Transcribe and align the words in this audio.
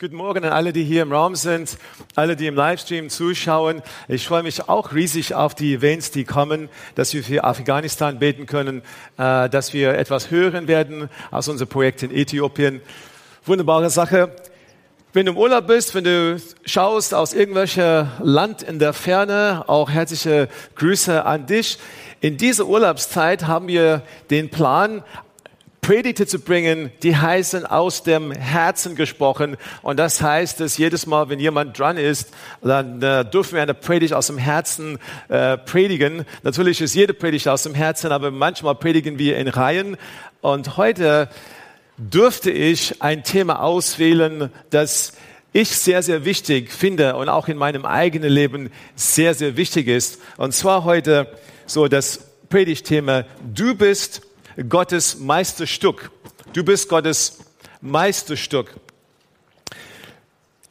Guten 0.00 0.14
Morgen 0.14 0.44
an 0.44 0.52
alle, 0.52 0.72
die 0.72 0.84
hier 0.84 1.02
im 1.02 1.12
Raum 1.12 1.34
sind, 1.34 1.76
alle, 2.14 2.36
die 2.36 2.46
im 2.46 2.54
Livestream 2.54 3.10
zuschauen. 3.10 3.82
Ich 4.06 4.28
freue 4.28 4.44
mich 4.44 4.68
auch 4.68 4.92
riesig 4.92 5.34
auf 5.34 5.56
die 5.56 5.74
Events, 5.74 6.12
die 6.12 6.22
kommen, 6.22 6.68
dass 6.94 7.12
wir 7.14 7.24
für 7.24 7.42
Afghanistan 7.42 8.20
beten 8.20 8.46
können, 8.46 8.82
äh, 9.16 9.48
dass 9.48 9.72
wir 9.72 9.94
etwas 9.94 10.30
hören 10.30 10.68
werden 10.68 11.08
aus 11.32 11.48
unserem 11.48 11.68
Projekt 11.68 12.04
in 12.04 12.14
Äthiopien. 12.14 12.80
Wunderbare 13.44 13.90
Sache. 13.90 14.30
Wenn 15.12 15.26
du 15.26 15.32
im 15.32 15.38
Urlaub 15.38 15.66
bist, 15.66 15.96
wenn 15.96 16.04
du 16.04 16.40
schaust 16.64 17.12
aus 17.12 17.34
irgendwelcher 17.34 18.12
Land 18.22 18.62
in 18.62 18.78
der 18.78 18.92
Ferne, 18.92 19.64
auch 19.66 19.90
herzliche 19.90 20.48
Grüße 20.76 21.26
an 21.26 21.46
dich. 21.46 21.76
In 22.20 22.36
dieser 22.36 22.66
Urlaubszeit 22.66 23.48
haben 23.48 23.66
wir 23.66 24.02
den 24.30 24.48
Plan, 24.48 25.02
Predigte 25.80 26.26
zu 26.26 26.38
bringen, 26.38 26.90
die 27.02 27.16
heißen 27.16 27.64
aus 27.64 28.02
dem 28.02 28.32
Herzen 28.32 28.94
gesprochen. 28.94 29.56
Und 29.82 29.98
das 29.98 30.20
heißt, 30.20 30.60
dass 30.60 30.76
jedes 30.76 31.06
Mal, 31.06 31.28
wenn 31.28 31.40
jemand 31.40 31.78
dran 31.78 31.96
ist, 31.96 32.32
dann 32.62 33.00
äh, 33.02 33.24
dürfen 33.24 33.54
wir 33.54 33.62
eine 33.62 33.74
Predigt 33.74 34.12
aus 34.12 34.26
dem 34.26 34.38
Herzen 34.38 34.98
äh, 35.28 35.56
predigen. 35.56 36.24
Natürlich 36.42 36.80
ist 36.80 36.94
jede 36.94 37.14
Predigt 37.14 37.48
aus 37.48 37.62
dem 37.62 37.74
Herzen, 37.74 38.12
aber 38.12 38.30
manchmal 38.30 38.74
predigen 38.74 39.18
wir 39.18 39.38
in 39.38 39.48
Reihen. 39.48 39.96
Und 40.40 40.76
heute 40.76 41.28
dürfte 41.96 42.50
ich 42.50 43.00
ein 43.02 43.24
Thema 43.24 43.62
auswählen, 43.62 44.50
das 44.70 45.14
ich 45.52 45.70
sehr, 45.70 46.02
sehr 46.02 46.24
wichtig 46.24 46.70
finde 46.70 47.16
und 47.16 47.28
auch 47.28 47.48
in 47.48 47.56
meinem 47.56 47.84
eigenen 47.84 48.30
Leben 48.30 48.70
sehr, 48.94 49.34
sehr 49.34 49.56
wichtig 49.56 49.88
ist. 49.88 50.20
Und 50.36 50.52
zwar 50.52 50.84
heute 50.84 51.26
so 51.66 51.88
das 51.88 52.20
Predigtthema, 52.48 53.24
du 53.54 53.74
bist 53.74 54.22
Gottes 54.68 55.20
Meisterstück. 55.20 56.10
Du 56.52 56.64
bist 56.64 56.88
Gottes 56.88 57.38
Meisterstück. 57.80 58.74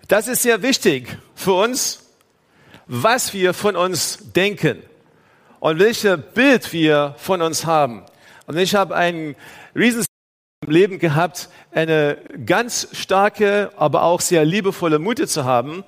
Das 0.10 0.28
ist 0.28 0.42
sehr 0.42 0.62
wichtig 0.62 1.18
für 1.36 1.54
uns, 1.54 2.04
was 2.88 3.34
wir 3.34 3.54
von 3.54 3.78
uns 3.78 4.20
denken 4.36 4.84
und 5.62 5.80
welches 5.80 6.20
Bild 6.34 6.74
wir 6.74 7.16
von 7.18 7.42
uns 7.42 7.66
haben. 7.66 8.04
Und 8.46 8.58
ich 8.58 8.76
habe 8.76 8.94
ein 8.94 9.38
riesen 9.74 10.06
Leben 10.66 11.00
gehabt, 11.00 11.48
eine 11.72 12.18
ganz 12.46 12.90
starke, 12.92 13.72
aber 13.78 14.04
auch 14.04 14.20
sehr 14.20 14.44
liebevolle 14.44 15.00
Mutter 15.00 15.28
zu 15.28 15.46
haben. 15.46 15.86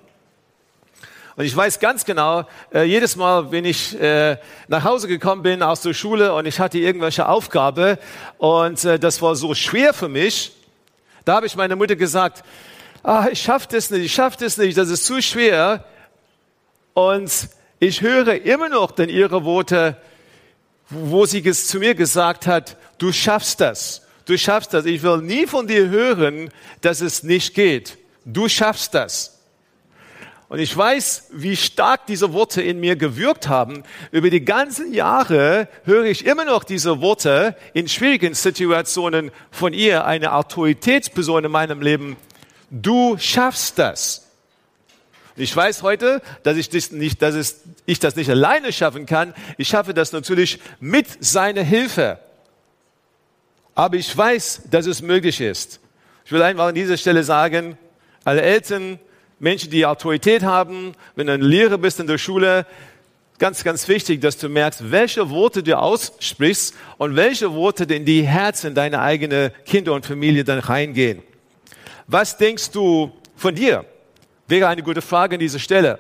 Und 1.40 1.46
ich 1.46 1.56
weiß 1.56 1.80
ganz 1.80 2.04
genau, 2.04 2.44
äh, 2.74 2.84
jedes 2.84 3.16
Mal, 3.16 3.50
wenn 3.50 3.64
ich 3.64 3.98
äh, 3.98 4.36
nach 4.68 4.84
Hause 4.84 5.08
gekommen 5.08 5.42
bin 5.42 5.64
aus 5.64 5.80
der 5.80 5.94
Schule 5.94 6.34
und 6.34 6.46
ich 6.46 6.60
hatte 6.60 6.80
irgendwelche 6.80 7.30
Aufgabe 7.30 7.98
und 8.40 8.84
äh, 8.84 9.00
das 9.00 9.22
war 9.22 9.38
so 9.38 9.54
schwer 9.54 9.94
für 9.94 10.10
mich, 10.10 10.52
da 11.24 11.36
habe 11.36 11.46
ich 11.46 11.56
meiner 11.56 11.78
Mutter 11.78 11.96
gesagt, 11.96 12.44
ah, 13.04 13.28
ich 13.32 13.42
schaffe 13.42 13.70
das 13.72 13.90
nicht, 13.90 14.04
ich 14.04 14.14
schaffe 14.14 14.36
das 14.42 14.58
nicht, 14.58 14.78
das 14.78 14.90
ist 14.90 15.06
zu 15.06 15.22
schwer. 15.22 15.86
Und 16.94 17.32
ich 17.80 18.02
höre 18.02 18.44
immer 18.44 18.68
noch 18.68 18.92
denn 18.92 19.08
ihre 19.08 19.46
Worte, 19.46 19.96
wo 20.90 21.26
sie 21.26 21.42
zu 21.50 21.80
mir 21.80 21.96
gesagt 21.96 22.48
hat, 22.48 22.76
du 22.98 23.14
schaffst 23.14 23.62
das, 23.62 24.06
du 24.26 24.38
schaffst 24.38 24.74
das. 24.74 24.84
Ich 24.84 25.04
will 25.04 25.20
nie 25.20 25.48
von 25.48 25.68
dir 25.68 25.88
hören, 25.88 26.50
dass 26.82 27.00
es 27.00 27.24
nicht 27.24 27.54
geht. 27.54 27.98
Du 28.26 28.50
schaffst 28.50 28.94
das. 28.94 29.39
Und 30.50 30.58
ich 30.58 30.76
weiß, 30.76 31.28
wie 31.32 31.56
stark 31.56 32.08
diese 32.08 32.34
Worte 32.34 32.64
in 32.64 32.80
mir 32.80 32.96
gewirkt 32.96 33.48
haben. 33.48 33.84
Über 34.12 34.32
die 34.32 34.44
ganzen 34.44 34.92
Jahre 34.94 35.68
höre 35.86 36.06
ich 36.06 36.26
immer 36.26 36.44
noch 36.44 36.64
diese 36.64 37.02
Worte 37.02 37.56
in 37.74 37.88
schwierigen 37.88 38.34
Situationen 38.34 39.30
von 39.52 39.74
ihr, 39.74 40.06
eine 40.06 40.34
Autoritätsperson 40.34 41.46
in 41.46 41.52
meinem 41.52 41.84
Leben. 41.84 42.18
Du 42.72 43.16
schaffst 43.20 43.78
das. 43.78 44.26
Ich 45.36 45.56
weiß 45.56 45.84
heute, 45.84 46.20
dass 46.42 46.58
ich 46.58 46.68
das 46.70 46.92
nicht, 46.92 47.22
dass 47.22 47.62
ich 47.86 48.00
das 48.00 48.16
nicht 48.16 48.30
alleine 48.32 48.74
schaffen 48.74 49.06
kann. 49.06 49.36
Ich 49.58 49.68
schaffe 49.68 49.94
das 49.94 50.12
natürlich 50.14 50.60
mit 50.80 51.24
seiner 51.24 51.64
Hilfe. 51.64 52.18
Aber 53.76 53.98
ich 53.98 54.18
weiß, 54.18 54.64
dass 54.72 54.88
es 54.88 55.04
möglich 55.04 55.42
ist. 55.42 55.80
Ich 56.26 56.32
will 56.32 56.42
einfach 56.42 56.66
an 56.66 56.76
dieser 56.76 56.98
Stelle 56.98 57.24
sagen, 57.24 57.78
alle 58.26 58.42
Eltern, 58.42 59.00
Menschen, 59.40 59.72
die 59.72 59.86
Autorität 59.86 60.44
haben, 60.44 60.94
wenn 61.16 61.28
du 61.28 61.34
ein 61.34 61.42
Lehrer 61.42 61.78
bist 61.78 62.00
in 62.00 62.08
der 62.08 62.18
Schule, 62.18 62.66
ganz, 63.40 63.64
ganz 63.64 63.88
wichtig, 63.88 64.22
dass 64.22 64.38
du 64.38 64.50
merkst, 64.50 64.92
welche 64.92 65.30
Worte 65.30 65.64
du 65.64 65.78
aussprichst 65.78 66.76
und 66.98 67.16
welche 67.16 67.54
Worte 67.54 67.86
in 67.86 68.06
die 68.06 68.24
Herzen 68.24 68.76
deiner 68.76 69.02
eigenen 69.02 69.52
Kinder 69.66 69.94
und 69.94 70.06
Familie 70.06 70.44
dann 70.44 70.60
reingehen. 70.60 71.24
Was 72.08 72.38
denkst 72.38 72.72
du 72.72 73.12
von 73.36 73.56
dir? 73.56 73.86
Wäre 74.48 74.68
eine 74.68 74.84
gute 74.84 75.02
Frage 75.02 75.36
an 75.36 75.40
dieser 75.40 75.60
Stelle. 75.60 76.00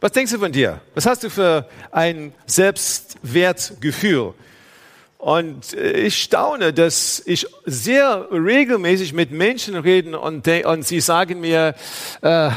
Was 0.00 0.12
denkst 0.12 0.32
du 0.32 0.38
von 0.38 0.52
dir? 0.52 0.80
Was 0.94 1.06
hast 1.06 1.24
du 1.24 1.30
für 1.30 1.66
ein 1.90 2.34
Selbstwertgefühl? 2.44 4.34
Und 5.18 5.72
äh, 5.74 5.92
ich 5.92 6.22
staune, 6.22 6.72
dass 6.72 7.22
ich 7.24 7.46
sehr 7.64 8.28
regelmäßig 8.30 9.12
mit 9.12 9.30
Menschen 9.30 9.76
rede 9.76 10.18
und, 10.18 10.46
und 10.46 10.86
sie 10.86 11.00
sagen 11.00 11.40
mir, 11.40 11.74
äh, 12.22 12.50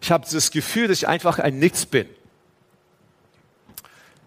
ich 0.00 0.10
habe 0.10 0.26
das 0.30 0.50
Gefühl, 0.50 0.88
dass 0.88 0.98
ich 0.98 1.08
einfach 1.08 1.38
ein 1.38 1.58
Nichts 1.58 1.86
bin. 1.86 2.08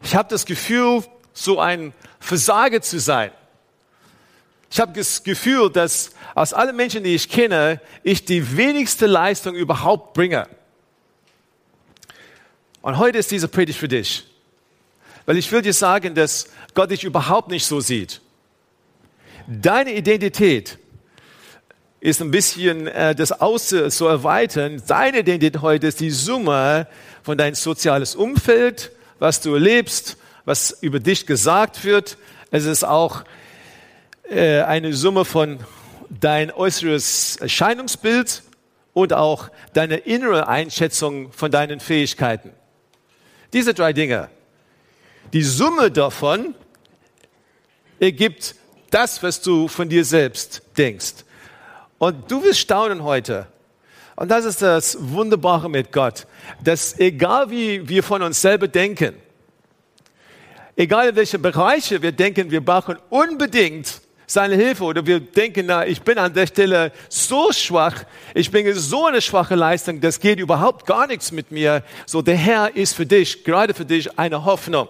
Ich 0.03 0.15
habe 0.15 0.29
das 0.29 0.45
Gefühl, 0.45 1.03
so 1.33 1.59
ein 1.59 1.93
Versager 2.19 2.81
zu 2.81 2.99
sein. 2.99 3.31
Ich 4.71 4.79
habe 4.79 4.93
das 4.93 5.23
Gefühl, 5.23 5.69
dass 5.71 6.11
aus 6.33 6.53
allen 6.53 6.75
Menschen, 6.75 7.03
die 7.03 7.15
ich 7.15 7.29
kenne, 7.29 7.81
ich 8.03 8.25
die 8.25 8.57
wenigste 8.57 9.05
Leistung 9.05 9.55
überhaupt 9.55 10.13
bringe. 10.13 10.47
Und 12.81 12.97
heute 12.97 13.17
ist 13.17 13.31
diese 13.31 13.47
Predigt 13.47 13.79
für 13.79 13.87
dich. 13.87 14.27
Weil 15.25 15.37
ich 15.37 15.51
will 15.51 15.61
dir 15.61 15.73
sagen, 15.73 16.15
dass 16.15 16.47
Gott 16.73 16.91
dich 16.91 17.03
überhaupt 17.03 17.49
nicht 17.49 17.65
so 17.65 17.79
sieht. 17.79 18.21
Deine 19.47 19.93
Identität 19.93 20.77
ist 21.99 22.21
ein 22.21 22.31
bisschen 22.31 22.87
äh, 22.87 23.15
das 23.15 23.31
Aus 23.31 23.67
zu 23.67 24.05
erweitern. 24.05 24.81
Deine 24.87 25.19
Identität 25.19 25.61
heute 25.61 25.87
ist 25.87 25.99
die 25.99 26.11
Summe 26.11 26.87
von 27.23 27.37
deinem 27.37 27.55
soziales 27.55 28.15
Umfeld, 28.15 28.91
was 29.19 29.41
du 29.41 29.53
erlebst, 29.53 30.17
was 30.45 30.77
über 30.81 30.99
dich 30.99 31.25
gesagt 31.25 31.83
wird. 31.83 32.17
Es 32.51 32.65
ist 32.65 32.83
auch 32.83 33.23
äh, 34.29 34.61
eine 34.61 34.93
Summe 34.93 35.25
von 35.25 35.59
dein 36.09 36.51
äußeres 36.51 37.37
Erscheinungsbild 37.37 38.43
und 38.93 39.13
auch 39.13 39.49
deine 39.73 39.97
innere 39.97 40.47
Einschätzung 40.47 41.31
von 41.31 41.51
deinen 41.51 41.79
Fähigkeiten. 41.79 42.51
Diese 43.53 43.73
drei 43.73 43.93
Dinge. 43.93 44.29
Die 45.33 45.43
Summe 45.43 45.91
davon 45.91 46.55
ergibt 47.99 48.55
das, 48.91 49.21
was 49.23 49.41
du 49.41 49.67
von 49.67 49.89
dir 49.89 50.05
selbst 50.05 50.61
denkst. 50.77 51.25
Und 51.97 52.29
du 52.29 52.43
wirst 52.43 52.59
staunen 52.59 53.03
heute. 53.03 53.47
Und 54.15 54.29
das 54.29 54.45
ist 54.45 54.61
das 54.61 54.97
Wunderbare 54.99 55.69
mit 55.69 55.91
Gott, 55.91 56.25
dass 56.63 56.97
egal 56.99 57.49
wie 57.49 57.87
wir 57.87 58.01
von 58.01 58.21
uns 58.21 58.41
selber 58.41 58.67
denken, 58.67 59.15
egal 60.77 61.09
in 61.09 61.15
welche 61.15 61.39
Bereiche 61.39 62.01
wir 62.01 62.13
denken, 62.13 62.49
wir 62.49 62.63
brauchen 62.63 62.97
unbedingt 63.09 64.01
seine 64.27 64.55
Hilfe 64.55 64.85
oder 64.85 65.05
wir 65.05 65.19
denken, 65.19 65.65
na, 65.67 65.85
ich 65.85 66.01
bin 66.01 66.17
an 66.17 66.33
der 66.33 66.47
Stelle 66.47 66.91
so 67.09 67.51
schwach, 67.51 68.05
ich 68.33 68.49
bringe 68.49 68.73
so 68.73 69.05
eine 69.05 69.21
schwache 69.21 69.55
Leistung, 69.55 69.99
das 69.99 70.19
geht 70.19 70.39
überhaupt 70.39 70.85
gar 70.85 71.07
nichts 71.07 71.31
mit 71.31 71.51
mir. 71.51 71.83
So, 72.05 72.21
der 72.21 72.37
Herr 72.37 72.75
ist 72.75 72.95
für 72.95 73.05
dich, 73.05 73.43
gerade 73.43 73.73
für 73.73 73.85
dich, 73.85 74.17
eine 74.17 74.45
Hoffnung. 74.45 74.87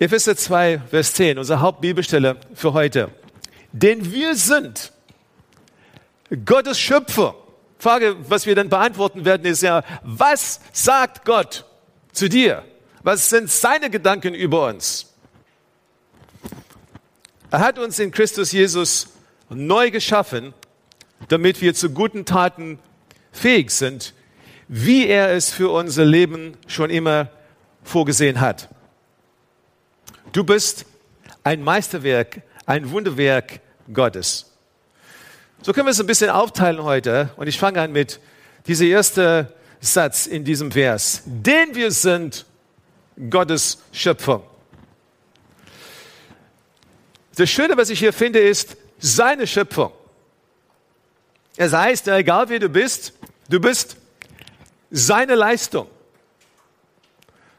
Epheser 0.00 0.36
2, 0.36 0.82
Vers 0.90 1.14
10, 1.14 1.38
unsere 1.38 1.60
Hauptbibelstelle 1.60 2.36
für 2.54 2.72
heute. 2.72 3.10
Denn 3.72 4.12
wir 4.12 4.36
sind 4.36 4.92
Gottes 6.44 6.78
Schöpfer. 6.78 7.34
Frage, 7.80 8.16
was 8.28 8.46
wir 8.46 8.54
dann 8.54 8.68
beantworten 8.68 9.24
werden, 9.24 9.44
ist 9.44 9.62
ja, 9.62 9.82
was 10.02 10.60
sagt 10.72 11.24
Gott 11.24 11.64
zu 12.12 12.28
dir? 12.28 12.64
Was 13.02 13.28
sind 13.28 13.50
seine 13.50 13.90
Gedanken 13.90 14.34
über 14.34 14.66
uns? 14.66 15.14
Er 17.50 17.60
hat 17.60 17.78
uns 17.78 17.98
in 17.98 18.12
Christus 18.12 18.52
Jesus 18.52 19.08
neu 19.48 19.90
geschaffen, 19.90 20.54
damit 21.26 21.60
wir 21.60 21.74
zu 21.74 21.90
guten 21.90 22.24
Taten 22.24 22.78
fähig 23.32 23.70
sind, 23.70 24.14
wie 24.68 25.08
er 25.08 25.32
es 25.32 25.50
für 25.50 25.70
unser 25.70 26.04
Leben 26.04 26.56
schon 26.68 26.90
immer 26.90 27.30
vorgesehen 27.82 28.40
hat. 28.40 28.68
Du 30.32 30.44
bist 30.44 30.84
ein 31.42 31.62
Meisterwerk, 31.62 32.42
ein 32.66 32.90
Wunderwerk 32.90 33.60
Gottes. 33.92 34.52
So 35.62 35.72
können 35.72 35.86
wir 35.86 35.92
es 35.92 36.00
ein 36.00 36.06
bisschen 36.06 36.28
aufteilen 36.28 36.82
heute 36.82 37.30
und 37.36 37.46
ich 37.46 37.58
fange 37.58 37.80
an 37.80 37.92
mit 37.92 38.20
dieser 38.66 38.84
erste 38.84 39.54
Satz 39.80 40.26
in 40.26 40.44
diesem 40.44 40.70
Vers. 40.70 41.22
Denn 41.24 41.74
wir 41.74 41.90
sind 41.90 42.44
Gottes 43.30 43.78
Schöpfung. 43.90 44.42
Das 47.36 47.48
Schöne, 47.48 47.76
was 47.76 47.88
ich 47.88 47.98
hier 47.98 48.12
finde, 48.12 48.40
ist 48.40 48.76
seine 48.98 49.46
Schöpfung. 49.46 49.92
Es 51.56 51.72
heißt, 51.72 52.08
egal 52.08 52.50
wie 52.50 52.58
du 52.58 52.68
bist, 52.68 53.14
du 53.48 53.60
bist 53.60 53.96
seine 54.90 55.34
Leistung. 55.36 55.88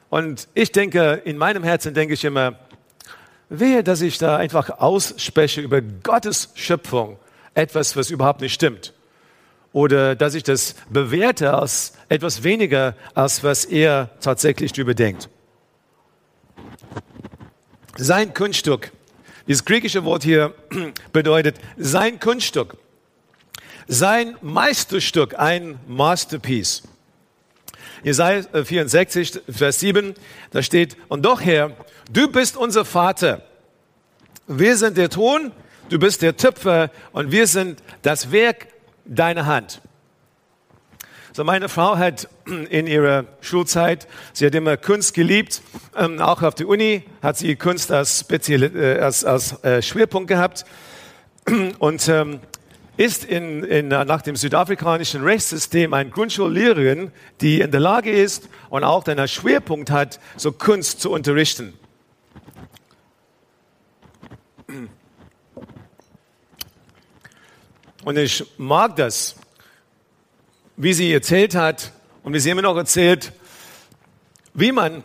Und 0.09 0.47
ich 0.53 0.71
denke, 0.71 1.21
in 1.23 1.38
meinem 1.38 1.63
Herzen 1.63 1.94
denke 1.94 2.15
ich 2.15 2.23
immer, 2.25 2.56
wehe, 3.50 3.83
dass 3.83 4.01
ich 4.01 4.17
da 4.17 4.38
einfach 4.38 4.69
ausspreche 4.79 5.61
über 5.61 5.81
Gottes 5.81 6.50
Schöpfung 6.56 7.19
etwas, 7.53 7.95
was 7.95 8.09
überhaupt 8.09 8.41
nicht 8.41 8.53
stimmt. 8.53 8.94
Oder 9.71 10.15
dass 10.15 10.33
ich 10.33 10.44
das 10.44 10.75
bewerte 10.89 11.53
als 11.53 11.94
etwas 12.09 12.44
weniger, 12.44 12.95
als 13.13 13.44
was 13.44 13.65
er 13.65 14.09
tatsächlich 14.19 14.71
darüber 14.71 14.95
denkt. 14.95 15.29
Sein 17.97 18.33
Kunststück, 18.33 18.91
dieses 19.47 19.65
griechische 19.65 20.06
Wort 20.06 20.23
hier 20.23 20.53
bedeutet 21.13 21.57
sein 21.77 22.19
Kunststück, 22.19 22.77
sein 23.88 24.38
Meisterstück, 24.41 25.38
ein 25.38 25.79
Masterpiece. 25.88 26.83
Jesaja 28.04 28.44
64, 28.63 29.42
Vers 29.50 29.80
7, 29.80 30.13
da 30.51 30.63
steht, 30.63 30.98
und 31.07 31.25
doch 31.25 31.42
Herr, 31.42 31.72
du 32.12 32.30
bist 32.31 32.57
unser 32.57 32.86
Vater. 32.86 33.42
Wir 34.48 34.78
sind 34.78 34.98
der 34.98 35.10
Ton, 35.10 35.51
du 35.90 36.00
bist 36.00 36.22
der 36.22 36.38
Töpfer 36.38 36.92
und 37.12 37.31
wir 37.31 37.48
sind 37.48 37.84
das 38.01 38.31
Werk 38.31 38.68
deiner 39.06 39.46
Hand. 39.46 39.81
So, 41.34 41.44
meine 41.44 41.69
Frau 41.69 41.98
hat 41.98 42.28
in 42.69 42.88
ihrer 42.88 43.25
Schulzeit, 43.42 44.07
sie 44.34 44.45
hat 44.45 44.56
immer 44.56 44.78
Kunst 44.78 45.13
geliebt, 45.13 45.62
ähm, 45.95 46.19
auch 46.19 46.42
auf 46.42 46.56
der 46.56 46.68
Uni 46.68 47.04
hat 47.22 47.38
sie 47.38 47.56
Kunst 47.56 47.92
als, 47.92 48.22
spezielle, 48.22 48.68
äh, 48.68 49.00
als, 49.00 49.24
als 49.24 49.63
äh, 49.63 49.81
Schwerpunkt 49.81 50.28
gehabt. 50.28 50.66
Und 51.80 52.07
ähm, 52.10 52.40
ist 53.00 53.24
in, 53.24 53.63
in, 53.63 53.88
nach 53.88 54.22
dem 54.22 54.36
südafrikanischen 54.36 55.24
Rechtssystem 55.24 55.94
eine 55.94 56.10
Grundschullehrerin, 56.10 57.13
die 57.40 57.62
in 57.62 57.72
der 57.72 57.80
Lage 57.80 58.12
ist 58.12 58.50
und 58.69 58.84
auch 58.84 59.06
einen 59.06 59.25
Schwerpunkt 59.30 59.90
hat, 59.90 60.19
so 60.36 60.51
Kunst 60.51 61.00
zu 61.00 61.10
unterrichten. 61.10 61.80
Und 68.04 68.18
ich 68.18 68.44
mag 68.57 68.98
das, 68.98 69.38
wie 70.75 70.92
sie 70.92 71.13
erzählt 71.13 71.56
hat 71.56 71.94
und 72.24 72.34
wie 72.34 72.40
sie 72.40 72.50
immer 72.50 72.63
noch 72.63 72.75
erzählt, 72.75 73.31
wie 74.54 74.74
man 74.74 75.04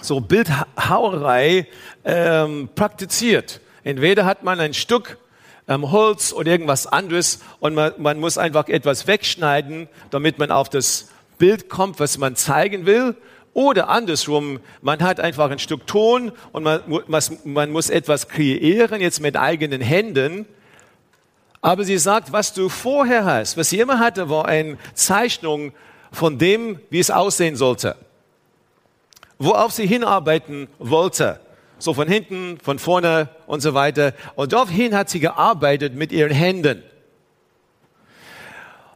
so 0.00 0.20
Bildhauerei 0.20 1.66
ähm, 2.04 2.68
praktiziert. 2.76 3.60
Entweder 3.82 4.24
hat 4.24 4.44
man 4.44 4.60
ein 4.60 4.74
Stück 4.74 5.18
ähm, 5.68 5.90
Holz 5.90 6.32
oder 6.32 6.50
irgendwas 6.50 6.86
anderes 6.86 7.40
und 7.60 7.74
man, 7.74 7.92
man 7.98 8.20
muss 8.20 8.38
einfach 8.38 8.68
etwas 8.68 9.06
wegschneiden, 9.06 9.88
damit 10.10 10.38
man 10.38 10.50
auf 10.50 10.68
das 10.68 11.08
Bild 11.38 11.68
kommt, 11.68 12.00
was 12.00 12.18
man 12.18 12.36
zeigen 12.36 12.86
will. 12.86 13.16
Oder 13.52 13.88
andersrum, 13.88 14.60
man 14.82 15.02
hat 15.02 15.18
einfach 15.18 15.50
ein 15.50 15.58
Stück 15.58 15.86
Ton 15.86 16.30
und 16.52 16.62
man, 16.62 16.82
man 17.44 17.70
muss 17.70 17.88
etwas 17.88 18.28
kreieren, 18.28 19.00
jetzt 19.00 19.20
mit 19.20 19.36
eigenen 19.36 19.80
Händen. 19.80 20.46
Aber 21.62 21.84
sie 21.84 21.96
sagt, 21.96 22.32
was 22.32 22.52
du 22.52 22.68
vorher 22.68 23.24
hast, 23.24 23.56
was 23.56 23.70
sie 23.70 23.80
immer 23.80 23.98
hatte, 23.98 24.28
war 24.28 24.44
eine 24.44 24.76
Zeichnung 24.92 25.72
von 26.12 26.38
dem, 26.38 26.80
wie 26.90 27.00
es 27.00 27.10
aussehen 27.10 27.56
sollte. 27.56 27.96
Worauf 29.38 29.72
sie 29.72 29.86
hinarbeiten 29.86 30.68
wollte 30.78 31.40
so 31.78 31.94
von 31.94 32.08
hinten, 32.08 32.58
von 32.62 32.78
vorne 32.78 33.28
und 33.46 33.60
so 33.60 33.74
weiter. 33.74 34.12
Und 34.34 34.52
daraufhin 34.52 34.94
hat 34.94 35.10
sie 35.10 35.20
gearbeitet 35.20 35.94
mit 35.94 36.12
ihren 36.12 36.32
Händen. 36.32 36.82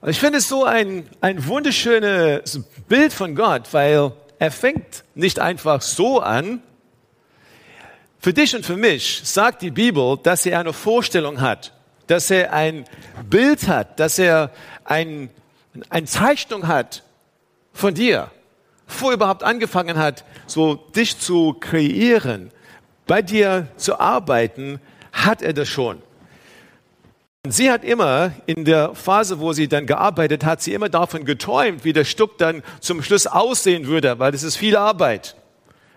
Und 0.01 0.09
ich 0.09 0.19
finde 0.19 0.39
es 0.39 0.49
so 0.49 0.65
ein, 0.65 1.09
ein 1.21 1.47
wunderschönes 1.47 2.61
Bild 2.89 3.13
von 3.13 3.35
Gott, 3.35 3.69
weil 3.73 4.13
er 4.39 4.51
fängt 4.51 5.05
nicht 5.15 5.39
einfach 5.39 5.83
so 5.83 6.21
an. 6.21 6.63
Für 8.19 8.33
dich 8.33 8.57
und 8.57 8.65
für 8.65 8.77
mich 8.77 9.21
sagt 9.25 9.61
die 9.63 9.71
Bibel, 9.71 10.19
dass 10.23 10.47
er 10.47 10.61
eine 10.61 10.73
Vorstellung 10.73 11.41
hat, 11.41 11.73
dass 12.07 12.31
er 12.31 12.53
ein 12.53 12.87
Bild 13.29 13.69
hat, 13.69 14.01
dass 14.01 14.19
er 14.19 14.51
ein, 14.85 15.31
eine 15.91 16.07
Zeichnung 16.07 16.67
hat 16.67 17.03
von 17.73 17.95
dir, 17.95 18.31
bevor 18.87 19.11
er 19.11 19.15
überhaupt 19.15 19.43
angefangen 19.43 19.99
hat, 19.99 20.25
so 20.47 20.75
dich 20.75 21.19
zu 21.19 21.55
kreieren, 21.61 22.51
bei 23.11 23.23
dir 23.23 23.67
zu 23.77 23.99
arbeiten, 23.99 24.81
hat 25.11 25.43
er 25.43 25.53
das 25.53 25.67
schon. 25.67 26.01
Sie 27.49 27.69
hat 27.69 27.83
immer 27.83 28.31
in 28.47 28.65
der 28.65 28.95
Phase, 28.95 29.41
wo 29.41 29.53
sie 29.53 29.67
dann 29.67 29.87
gearbeitet 29.87 30.45
hat, 30.45 30.63
sie 30.63 30.75
immer 30.75 30.89
davon 30.89 31.25
geträumt, 31.25 31.85
wie 31.85 31.93
das 31.93 32.07
Stück 32.07 32.39
dann 32.39 32.63
zum 32.79 33.03
Schluss 33.03 33.27
aussehen 33.27 33.89
würde, 33.89 34.21
weil 34.21 34.31
das 34.31 34.45
ist 34.45 34.55
viel 34.55 34.77
Arbeit. 34.77 35.35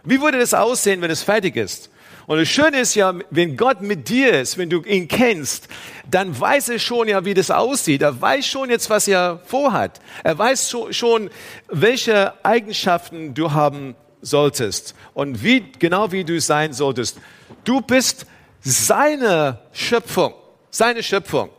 Wie 0.03 0.21
würde 0.21 0.39
das 0.39 0.55
aussehen, 0.55 1.01
wenn 1.01 1.11
es 1.11 1.21
fertig 1.21 1.55
ist? 1.55 1.91
Und 2.25 2.39
das 2.39 2.47
Schöne 2.47 2.79
ist 2.79 2.95
ja, 2.95 3.13
wenn 3.29 3.57
Gott 3.57 3.81
mit 3.81 4.09
dir 4.09 4.39
ist, 4.39 4.57
wenn 4.57 4.71
du 4.71 4.81
ihn 4.81 5.07
kennst, 5.07 5.67
dann 6.09 6.39
weiß 6.39 6.69
er 6.69 6.79
schon 6.79 7.09
ja, 7.09 7.25
wie 7.25 7.35
das 7.35 7.51
aussieht. 7.51 8.01
Er 8.01 8.19
weiß 8.19 8.43
schon 8.43 8.71
jetzt, 8.71 8.89
was 8.89 9.07
er 9.07 9.39
vorhat. 9.45 10.01
Er 10.23 10.35
weiß 10.35 10.75
schon, 10.89 11.29
welche 11.67 12.33
Eigenschaften 12.43 13.35
du 13.35 13.51
haben 13.51 13.93
solltest 14.23 14.95
und 15.13 15.43
wie, 15.43 15.71
genau 15.77 16.11
wie 16.11 16.23
du 16.23 16.41
sein 16.41 16.73
solltest. 16.73 17.19
Du 17.63 17.81
bist 17.81 18.25
seine 18.61 19.59
Schöpfung, 19.71 20.33
seine 20.71 21.03
Schöpfung. 21.03 21.51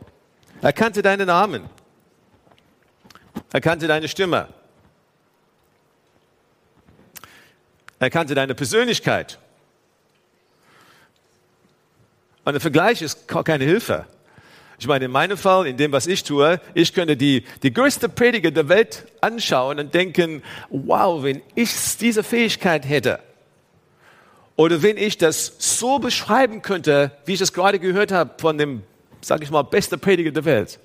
Er 0.61 0.73
kannte 0.73 1.01
deinen 1.01 1.27
Namen. 1.27 1.69
Er 3.53 3.61
kannte 3.61 3.87
deine 3.87 4.07
Stimme. 4.07 4.49
Er 7.99 8.09
kannte 8.09 8.35
deine 8.35 8.55
Persönlichkeit. 8.55 9.39
Und 12.43 12.53
der 12.53 12.61
Vergleich 12.61 13.01
ist 13.01 13.27
keine 13.27 13.63
Hilfe. 13.63 14.05
Ich 14.77 14.87
meine, 14.87 15.05
in 15.05 15.11
meinem 15.11 15.37
Fall, 15.37 15.67
in 15.67 15.77
dem, 15.77 15.91
was 15.91 16.05
ich 16.07 16.23
tue, 16.23 16.59
ich 16.73 16.93
könnte 16.93 17.15
die, 17.15 17.43
die 17.63 17.73
größte 17.73 18.09
Prediger 18.09 18.51
der 18.51 18.67
Welt 18.67 19.05
anschauen 19.21 19.79
und 19.79 19.93
denken, 19.93 20.43
wow, 20.69 21.23
wenn 21.23 21.41
ich 21.55 21.71
diese 21.97 22.23
Fähigkeit 22.23 22.87
hätte, 22.87 23.19
oder 24.57 24.81
wenn 24.81 24.97
ich 24.97 25.17
das 25.17 25.53
so 25.59 25.99
beschreiben 25.99 26.61
könnte, 26.61 27.11
wie 27.25 27.33
ich 27.33 27.41
es 27.41 27.51
gerade 27.51 27.79
gehört 27.79 28.11
habe 28.11 28.31
von 28.37 28.57
dem, 28.57 28.83
sage 29.21 29.43
ich 29.43 29.51
mal, 29.51 29.63
beste 29.63 29.97
Prediger 29.97 30.31
der 30.31 30.45
Welt, 30.45 30.79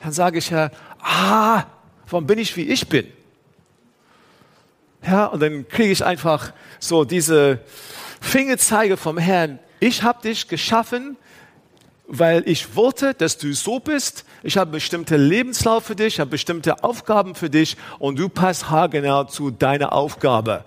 dann 0.00 0.12
sage 0.12 0.38
ich 0.38 0.50
ja, 0.50 0.70
ah, 1.00 1.64
warum 2.08 2.26
bin 2.26 2.38
ich, 2.38 2.56
wie 2.56 2.62
ich 2.62 2.88
bin? 2.88 3.06
Ja, 5.04 5.26
und 5.26 5.40
dann 5.40 5.66
kriege 5.68 5.90
ich 5.90 6.04
einfach 6.04 6.52
so 6.78 7.04
diese 7.04 7.58
Fingerzeige 8.20 8.96
vom 8.96 9.18
Herrn. 9.18 9.58
Ich 9.80 10.04
habe 10.04 10.22
dich 10.22 10.46
geschaffen, 10.46 11.16
weil 12.14 12.46
ich 12.46 12.76
wollte, 12.76 13.14
dass 13.14 13.38
du 13.38 13.54
so 13.54 13.80
bist. 13.80 14.26
Ich 14.42 14.58
habe 14.58 14.72
bestimmte 14.72 15.16
Lebenslauf 15.16 15.84
für 15.86 15.96
dich, 15.96 16.20
habe 16.20 16.32
bestimmte 16.32 16.84
Aufgaben 16.84 17.34
für 17.34 17.48
dich 17.48 17.78
und 17.98 18.18
du 18.18 18.28
passt 18.28 18.68
haargenau 18.68 19.24
zu 19.24 19.50
deiner 19.50 19.94
Aufgabe. 19.94 20.66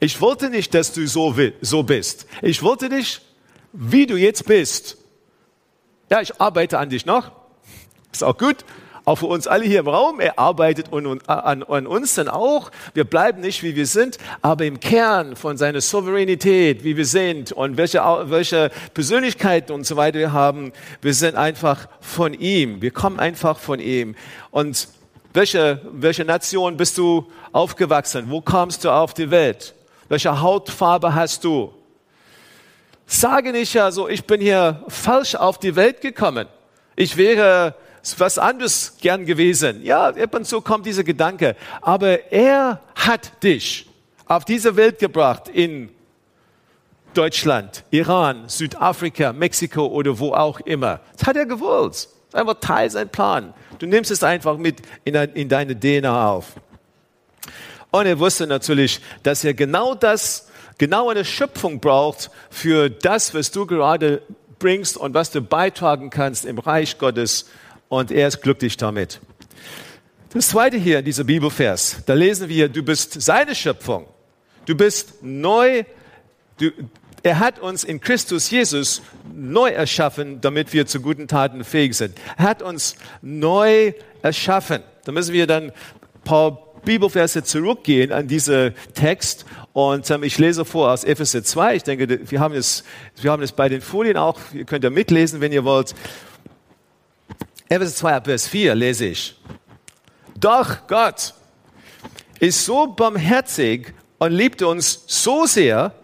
Ich 0.00 0.22
wollte 0.22 0.48
nicht, 0.48 0.72
dass 0.72 0.94
du 0.94 1.06
so, 1.06 1.34
so 1.60 1.82
bist. 1.82 2.26
Ich 2.40 2.62
wollte 2.62 2.88
dich, 2.88 3.20
wie 3.74 4.06
du 4.06 4.16
jetzt 4.16 4.46
bist. 4.46 4.96
Ja, 6.08 6.22
ich 6.22 6.40
arbeite 6.40 6.78
an 6.78 6.88
dich 6.88 7.04
noch. 7.04 7.30
Ist 8.10 8.24
auch 8.24 8.38
gut 8.38 8.64
auch 9.10 9.16
für 9.16 9.26
uns 9.26 9.48
alle 9.48 9.64
hier 9.64 9.80
im 9.80 9.88
Raum. 9.88 10.20
Er 10.20 10.38
arbeitet 10.38 10.92
an, 10.92 11.20
an, 11.26 11.62
an, 11.64 11.86
uns 11.88 12.14
dann 12.14 12.28
auch. 12.28 12.70
Wir 12.94 13.02
bleiben 13.02 13.40
nicht, 13.40 13.64
wie 13.64 13.74
wir 13.74 13.86
sind, 13.86 14.18
aber 14.40 14.64
im 14.64 14.78
Kern 14.78 15.34
von 15.34 15.56
seiner 15.56 15.80
Souveränität, 15.80 16.84
wie 16.84 16.96
wir 16.96 17.04
sind 17.04 17.50
und 17.50 17.76
welche, 17.76 18.00
welche 18.26 18.70
Persönlichkeit 18.94 19.72
und 19.72 19.84
so 19.84 19.96
weiter 19.96 20.20
wir 20.20 20.32
haben, 20.32 20.72
wir 21.02 21.12
sind 21.12 21.34
einfach 21.34 21.88
von 22.00 22.34
ihm. 22.34 22.80
Wir 22.82 22.92
kommen 22.92 23.18
einfach 23.18 23.58
von 23.58 23.80
ihm. 23.80 24.14
Und 24.52 24.86
welche, 25.34 25.80
welche 25.92 26.24
Nation 26.24 26.76
bist 26.76 26.96
du 26.96 27.26
aufgewachsen? 27.50 28.26
Wo 28.28 28.40
kommst 28.40 28.84
du 28.84 28.90
auf 28.90 29.12
die 29.12 29.32
Welt? 29.32 29.74
Welche 30.08 30.40
Hautfarbe 30.40 31.16
hast 31.16 31.42
du? 31.42 31.72
Sage 33.06 33.50
nicht 33.50 33.74
ja 33.74 33.90
so, 33.90 34.08
ich 34.08 34.24
bin 34.24 34.40
hier 34.40 34.84
falsch 34.86 35.34
auf 35.34 35.58
die 35.58 35.74
Welt 35.74 36.00
gekommen. 36.00 36.46
Ich 36.94 37.16
wäre 37.16 37.74
was 38.18 38.38
anderes 38.38 38.96
gern 39.00 39.26
gewesen. 39.26 39.82
Ja, 39.84 40.08
ab 40.08 40.34
und 40.34 40.46
zu 40.46 40.60
kommt 40.60 40.86
dieser 40.86 41.04
Gedanke. 41.04 41.56
Aber 41.80 42.32
er 42.32 42.80
hat 42.94 43.42
dich 43.42 43.88
auf 44.26 44.44
diese 44.44 44.76
Welt 44.76 44.98
gebracht 44.98 45.48
in 45.48 45.90
Deutschland, 47.14 47.84
Iran, 47.90 48.48
Südafrika, 48.48 49.32
Mexiko 49.32 49.86
oder 49.86 50.18
wo 50.18 50.32
auch 50.32 50.60
immer. 50.60 51.00
Das 51.16 51.26
hat 51.26 51.36
er 51.36 51.46
gewollt. 51.46 51.92
Das 51.92 52.04
ist 52.04 52.34
einfach 52.34 52.60
Teil 52.60 52.90
sein 52.90 53.08
Plan. 53.08 53.52
Du 53.78 53.86
nimmst 53.86 54.10
es 54.10 54.22
einfach 54.22 54.56
mit 54.56 54.82
in, 55.04 55.14
in 55.14 55.48
deine 55.48 55.78
DNA 55.78 56.30
auf. 56.30 56.52
Und 57.90 58.06
er 58.06 58.18
wusste 58.20 58.46
natürlich, 58.46 59.00
dass 59.24 59.42
er 59.42 59.54
genau 59.54 59.94
das, 59.96 60.48
genau 60.78 61.10
eine 61.10 61.24
Schöpfung 61.24 61.80
braucht 61.80 62.30
für 62.50 62.88
das, 62.88 63.34
was 63.34 63.50
du 63.50 63.66
gerade 63.66 64.22
bringst 64.60 64.96
und 64.96 65.14
was 65.14 65.32
du 65.32 65.40
beitragen 65.40 66.10
kannst 66.10 66.44
im 66.44 66.58
Reich 66.58 66.98
Gottes. 66.98 67.46
Und 67.90 68.12
er 68.12 68.28
ist 68.28 68.40
glücklich 68.40 68.76
damit. 68.76 69.20
Das 70.32 70.50
zweite 70.50 70.76
hier 70.76 71.00
in 71.00 71.04
dieser 71.04 71.24
Bibelvers, 71.24 71.96
da 72.06 72.14
lesen 72.14 72.48
wir, 72.48 72.68
du 72.68 72.84
bist 72.84 73.20
seine 73.20 73.52
Schöpfung. 73.56 74.06
Du 74.64 74.76
bist 74.76 75.24
neu, 75.24 75.82
du, 76.58 76.70
er 77.24 77.40
hat 77.40 77.58
uns 77.58 77.82
in 77.82 78.00
Christus 78.00 78.48
Jesus 78.48 79.02
neu 79.34 79.70
erschaffen, 79.70 80.40
damit 80.40 80.72
wir 80.72 80.86
zu 80.86 81.00
guten 81.00 81.26
Taten 81.26 81.64
fähig 81.64 81.96
sind. 81.96 82.16
Er 82.38 82.44
hat 82.44 82.62
uns 82.62 82.94
neu 83.22 83.92
erschaffen. 84.22 84.84
Da 85.04 85.10
müssen 85.10 85.32
wir 85.32 85.48
dann 85.48 85.64
ein 85.64 85.72
paar 86.22 86.62
Bibelverse 86.84 87.42
zurückgehen 87.42 88.12
an 88.12 88.28
diesen 88.28 88.72
Text 88.94 89.44
und 89.72 90.08
ähm, 90.10 90.22
ich 90.22 90.38
lese 90.38 90.64
vor 90.64 90.92
aus 90.92 91.02
Epheser 91.02 91.42
2. 91.42 91.74
Ich 91.74 91.82
denke, 91.82 92.30
wir 92.30 92.38
haben 92.38 92.54
es, 92.54 92.84
wir 93.20 93.32
haben 93.32 93.42
es 93.42 93.50
bei 93.50 93.68
den 93.68 93.80
Folien 93.80 94.16
auch. 94.16 94.38
Ihr 94.54 94.64
könnt 94.64 94.84
ja 94.84 94.90
mitlesen, 94.90 95.40
wenn 95.40 95.52
ihr 95.52 95.64
wollt. 95.64 95.96
Epheser 97.72 97.94
2, 97.94 98.20
Vers 98.22 98.48
4 98.48 98.74
lese 98.74 99.06
ich. 99.06 99.36
Doch 100.36 100.88
Gott 100.88 101.34
ist 102.40 102.64
so 102.64 102.88
barmherzig 102.88 103.94
und 104.18 104.32
liebt 104.32 104.60
uns 104.62 105.04
so 105.06 105.46
sehr, 105.46 105.94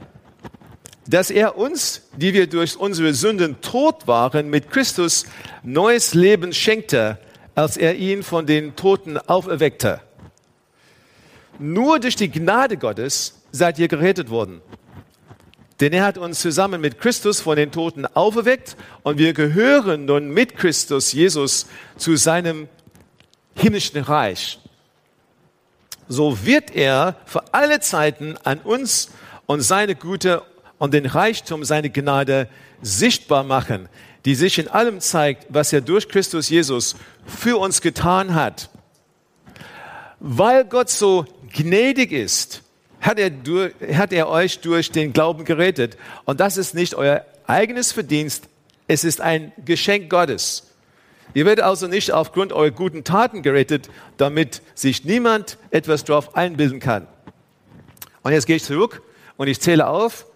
dass 1.08 1.28
er 1.28 1.58
uns, 1.58 2.02
die 2.16 2.32
wir 2.34 2.46
durch 2.46 2.76
unsere 2.76 3.12
Sünden 3.14 3.60
tot 3.62 4.06
waren, 4.06 4.48
mit 4.48 4.70
Christus 4.70 5.26
neues 5.64 6.14
Leben 6.14 6.52
schenkte, 6.52 7.18
als 7.56 7.76
er 7.76 7.96
ihn 7.96 8.22
von 8.22 8.46
den 8.46 8.76
Toten 8.76 9.18
auferweckte. 9.18 10.00
Nur 11.58 11.98
durch 11.98 12.14
die 12.14 12.30
Gnade 12.30 12.76
Gottes 12.76 13.42
seid 13.50 13.80
ihr 13.80 13.88
gerettet 13.88 14.30
worden. 14.30 14.62
Denn 15.80 15.92
er 15.92 16.04
hat 16.04 16.16
uns 16.16 16.40
zusammen 16.40 16.80
mit 16.80 16.98
Christus 16.98 17.40
von 17.40 17.56
den 17.56 17.70
Toten 17.70 18.06
auferweckt 18.06 18.76
und 19.02 19.18
wir 19.18 19.34
gehören 19.34 20.06
nun 20.06 20.30
mit 20.30 20.56
Christus 20.56 21.12
Jesus 21.12 21.66
zu 21.96 22.16
seinem 22.16 22.68
himmlischen 23.54 24.00
Reich. 24.00 24.58
So 26.08 26.44
wird 26.44 26.74
er 26.74 27.16
für 27.26 27.42
alle 27.52 27.80
Zeiten 27.80 28.36
an 28.44 28.60
uns 28.60 29.10
und 29.46 29.60
seine 29.60 29.94
Güte 29.94 30.42
und 30.78 30.94
den 30.94 31.06
Reichtum 31.06 31.64
seiner 31.64 31.88
Gnade 31.88 32.48
sichtbar 32.80 33.44
machen, 33.44 33.88
die 34.24 34.34
sich 34.34 34.58
in 34.58 34.68
allem 34.68 35.00
zeigt, 35.00 35.46
was 35.48 35.72
er 35.72 35.80
durch 35.80 36.08
Christus 36.08 36.48
Jesus 36.48 36.96
für 37.26 37.58
uns 37.58 37.80
getan 37.80 38.34
hat. 38.34 38.70
Weil 40.20 40.64
Gott 40.64 40.90
so 40.90 41.26
gnädig 41.52 42.12
ist, 42.12 42.62
hat 43.06 43.20
er, 43.20 43.30
hat 43.96 44.12
er 44.12 44.28
euch 44.28 44.58
durch 44.58 44.90
den 44.90 45.12
Glauben 45.12 45.44
gerettet. 45.44 45.96
Und 46.24 46.40
das 46.40 46.56
ist 46.56 46.74
nicht 46.74 46.94
euer 46.94 47.24
eigenes 47.46 47.92
Verdienst, 47.92 48.48
es 48.88 49.04
ist 49.04 49.20
ein 49.20 49.52
Geschenk 49.64 50.10
Gottes. 50.10 50.72
Ihr 51.34 51.44
werdet 51.44 51.64
also 51.64 51.86
nicht 51.86 52.12
aufgrund 52.12 52.52
eurer 52.52 52.70
guten 52.70 53.04
Taten 53.04 53.42
gerettet, 53.42 53.90
damit 54.16 54.62
sich 54.74 55.04
niemand 55.04 55.58
etwas 55.70 56.04
darauf 56.04 56.34
einbilden 56.34 56.80
kann. 56.80 57.06
Und 58.22 58.32
jetzt 58.32 58.46
gehe 58.46 58.56
ich 58.56 58.64
zurück 58.64 59.02
und 59.36 59.46
ich 59.46 59.60
zähle 59.60 59.86
auf, 59.86 60.26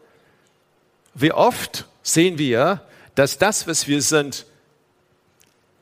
wie 1.14 1.32
oft 1.32 1.86
sehen 2.02 2.38
wir, 2.38 2.82
dass 3.14 3.38
das, 3.38 3.66
was 3.66 3.88
wir 3.88 4.02
sind, 4.02 4.46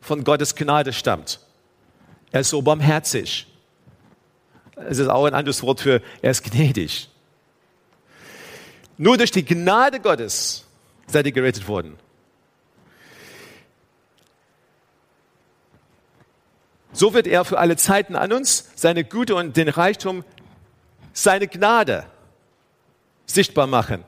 von 0.00 0.25
Gottes 0.25 0.54
Gnade 0.54 0.92
stammt. 0.92 1.40
Er 2.30 2.40
ist 2.40 2.50
so 2.50 2.62
barmherzig. 2.62 3.48
Es 4.88 4.99
ist 4.99 5.08
auch 5.08 5.25
ein 5.25 5.35
anderes 5.35 5.62
Wort 5.62 5.80
für, 5.80 6.02
er 6.23 6.30
ist 6.30 6.44
gnädig. 6.44 7.08
Nur 8.97 9.16
durch 9.16 9.30
die 9.30 9.44
Gnade 9.44 10.00
Gottes 10.00 10.66
seid 11.06 11.26
ihr 11.26 11.32
gerettet 11.32 11.66
worden. 11.68 11.97
So 16.92 17.14
wird 17.14 17.26
er 17.26 17.44
für 17.44 17.58
alle 17.58 17.76
Zeiten 17.76 18.16
an 18.16 18.32
uns 18.32 18.70
seine 18.75 19.04
Güte 19.04 19.35
und 19.35 19.56
den 19.56 19.68
Reichtum, 19.68 20.25
seine 21.12 21.47
Gnade 21.47 22.06
sichtbar 23.26 23.66
machen. 23.66 24.04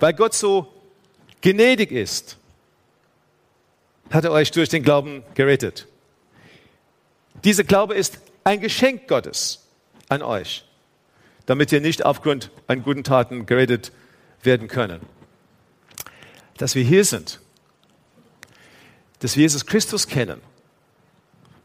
Weil 0.00 0.14
Gott 0.14 0.34
so 0.34 0.72
gnädig 1.42 1.92
ist, 1.92 2.38
hat 4.10 4.24
er 4.24 4.32
euch 4.32 4.50
durch 4.50 4.68
den 4.68 4.82
Glauben 4.82 5.22
gerettet. 5.34 5.86
Dieser 7.44 7.64
Glaube 7.64 7.94
ist 7.94 8.18
ein 8.44 8.60
Geschenk 8.60 9.08
Gottes 9.08 9.66
an 10.08 10.22
euch, 10.22 10.64
damit 11.46 11.72
ihr 11.72 11.80
nicht 11.80 12.04
aufgrund 12.04 12.50
an 12.66 12.82
guten 12.82 13.04
Taten 13.04 13.46
gerettet 13.46 13.92
werden 14.42 14.68
können. 14.68 15.00
Dass 16.58 16.74
wir 16.74 16.84
hier 16.84 17.04
sind, 17.04 17.40
dass 19.20 19.36
wir 19.36 19.42
Jesus 19.42 19.66
Christus 19.66 20.06
kennen 20.06 20.40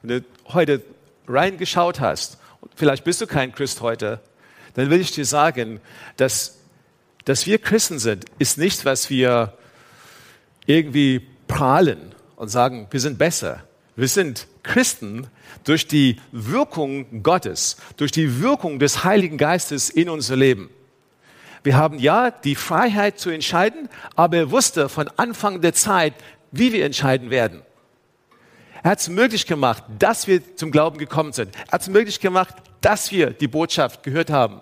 wenn 0.02 0.20
du 0.20 0.26
heute 0.54 0.82
reingeschaut 1.28 2.00
hast, 2.00 2.38
vielleicht 2.76 3.04
bist 3.04 3.22
du 3.22 3.28
kein 3.28 3.52
Christ 3.52 3.82
heute, 3.82 4.20
dann 4.76 4.90
will 4.90 5.02
ich 5.02 5.12
dir 5.12 5.26
sagen, 5.26 5.82
dass, 6.18 6.58
dass 7.26 7.46
wir 7.46 7.60
Christen 7.60 8.00
sind, 8.00 8.26
ist 8.40 8.58
nicht, 8.58 8.86
was 8.86 9.10
wir 9.10 9.54
irgendwie 10.66 11.28
prahlen 11.48 12.16
und 12.36 12.50
sagen, 12.50 12.88
wir 12.92 13.00
sind 13.00 13.18
besser. 13.18 13.64
Wir 13.96 14.08
sind 14.08 14.48
Christen 14.70 15.28
durch 15.64 15.88
die 15.88 16.18
Wirkung 16.32 17.24
Gottes, 17.24 17.78
durch 17.98 18.12
die 18.12 18.42
Wirkung 18.42 18.78
des 18.78 19.04
Heiligen 19.04 19.38
Geistes 19.38 19.90
in 19.90 20.10
unser 20.10 20.36
Leben. 20.36 20.70
Wir 21.64 21.76
haben 21.76 21.98
ja 21.98 22.30
die 22.32 22.56
Freiheit 22.56 23.20
zu 23.20 23.32
entscheiden, 23.32 23.90
aber 24.16 24.38
er 24.38 24.52
wusste 24.52 24.88
von 24.88 25.10
Anfang 25.18 25.62
der 25.62 25.74
Zeit, 25.74 26.14
wie 26.52 26.72
wir 26.72 26.86
entscheiden 26.86 27.32
werden. 27.32 27.64
Er 28.84 28.92
hat 28.92 29.00
es 29.00 29.10
möglich 29.10 29.46
gemacht, 29.46 29.84
dass 29.98 30.28
wir 30.28 30.56
zum 30.56 30.72
Glauben 30.72 31.00
gekommen 31.00 31.34
sind. 31.34 31.56
Er 31.68 31.74
hat 31.74 31.82
es 31.82 31.90
möglich 31.90 32.20
gemacht, 32.20 32.56
dass 32.80 33.12
wir 33.12 33.32
die 33.32 33.48
Botschaft 33.48 34.04
gehört 34.04 34.30
haben. 34.30 34.62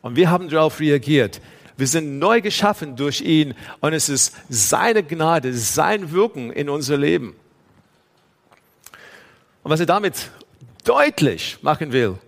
Und 0.00 0.16
wir 0.16 0.30
haben 0.30 0.48
darauf 0.48 0.80
reagiert. 0.80 1.40
Wir 1.76 1.86
sind 1.86 2.18
neu 2.18 2.40
geschaffen 2.40 2.96
durch 2.96 3.20
ihn 3.20 3.54
und 3.80 3.92
es 3.92 4.08
ist 4.08 4.34
seine 4.48 5.02
Gnade, 5.02 5.52
sein 5.52 6.12
Wirken 6.12 6.50
in 6.50 6.68
unser 6.68 6.96
Leben. 6.96 7.36
Und 9.64 9.70
was 9.70 9.80
er 9.80 9.86
damit 9.86 10.30
deutlich 10.84 11.58
machen 11.62 11.90
will, 11.90 12.18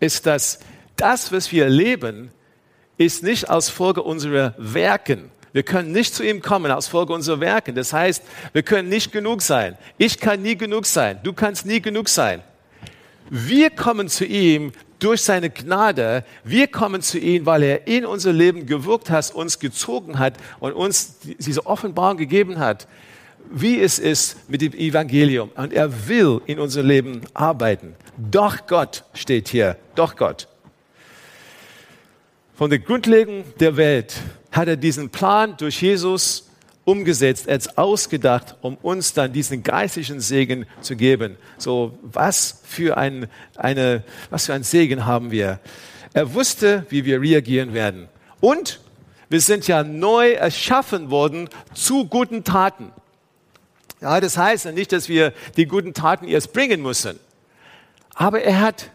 ist, 0.00 0.24
dass 0.24 0.60
das, 0.96 1.30
was 1.30 1.52
wir 1.52 1.64
erleben, 1.64 2.30
ist 2.96 3.22
nicht 3.22 3.50
aus 3.50 3.68
Folge 3.68 4.02
unserer 4.02 4.54
Werken, 4.56 5.30
wir 5.52 5.62
können 5.62 5.92
nicht 5.92 6.14
zu 6.14 6.24
ihm 6.24 6.40
kommen 6.40 6.72
aus 6.72 6.88
Folge 6.88 7.12
unserer 7.12 7.40
Werke. 7.40 7.72
Das 7.74 7.92
heißt, 7.92 8.22
wir 8.52 8.62
können 8.62 8.88
nicht 8.88 9.12
genug 9.12 9.42
sein. 9.42 9.76
Ich 9.98 10.18
kann 10.18 10.40
nie 10.40 10.56
genug 10.56 10.86
sein. 10.86 11.20
Du 11.22 11.34
kannst 11.34 11.66
nie 11.66 11.80
genug 11.80 12.08
sein. 12.08 12.42
Wir 13.28 13.70
kommen 13.70 14.08
zu 14.08 14.24
ihm 14.24 14.72
durch 14.98 15.22
seine 15.22 15.50
Gnade. 15.50 16.24
Wir 16.42 16.68
kommen 16.68 17.02
zu 17.02 17.18
ihm, 17.18 17.44
weil 17.44 17.62
er 17.62 17.86
in 17.86 18.06
unser 18.06 18.32
Leben 18.32 18.66
gewirkt 18.66 19.10
hat, 19.10 19.34
uns 19.34 19.58
gezogen 19.58 20.18
hat 20.18 20.34
und 20.58 20.72
uns 20.72 21.18
diese 21.38 21.66
Offenbarung 21.66 22.16
gegeben 22.16 22.58
hat, 22.58 22.88
wie 23.50 23.80
es 23.80 23.98
ist 23.98 24.48
mit 24.48 24.60
dem 24.60 24.72
Evangelium. 24.72 25.50
Und 25.54 25.72
er 25.72 26.08
will 26.08 26.40
in 26.46 26.58
unser 26.58 26.82
Leben 26.82 27.22
arbeiten. 27.34 27.94
Doch 28.16 28.66
Gott 28.66 29.04
steht 29.14 29.48
hier. 29.48 29.76
Doch 29.94 30.16
Gott. 30.16 30.48
Von 32.54 32.70
der 32.70 32.78
Grundlegung 32.78 33.44
der 33.60 33.76
Welt 33.76 34.14
hat 34.50 34.68
er 34.68 34.76
diesen 34.76 35.10
Plan 35.10 35.56
durch 35.56 35.80
Jesus 35.82 36.48
umgesetzt, 36.84 37.48
hat 37.48 37.78
ausgedacht, 37.78 38.56
um 38.60 38.76
uns 38.76 39.14
dann 39.14 39.32
diesen 39.32 39.62
geistlichen 39.62 40.20
Segen 40.20 40.66
zu 40.80 40.96
geben. 40.96 41.36
So, 41.58 41.98
was 42.02 42.60
für 42.64 42.96
ein, 42.96 43.28
eine, 43.56 44.04
was 44.30 44.46
für 44.46 44.54
ein 44.54 44.62
Segen 44.62 45.06
haben 45.06 45.30
wir? 45.30 45.60
Er 46.12 46.34
wusste, 46.34 46.86
wie 46.90 47.04
wir 47.04 47.20
reagieren 47.20 47.72
werden. 47.72 48.08
Und 48.40 48.80
wir 49.28 49.40
sind 49.40 49.66
ja 49.66 49.82
neu 49.82 50.32
erschaffen 50.32 51.10
worden 51.10 51.48
zu 51.72 52.06
guten 52.06 52.44
Taten. 52.44 52.92
Ja, 54.02 54.20
das 54.20 54.36
heißt 54.36 54.64
ja 54.64 54.72
nicht, 54.72 54.90
dass 54.90 55.08
wir 55.08 55.32
die 55.56 55.66
guten 55.66 55.94
Taten 55.94 56.26
erst 56.26 56.52
bringen 56.52 56.82
müssen. 56.82 57.20
Aber 58.14 58.42
er 58.42 58.60
hat 58.60 58.90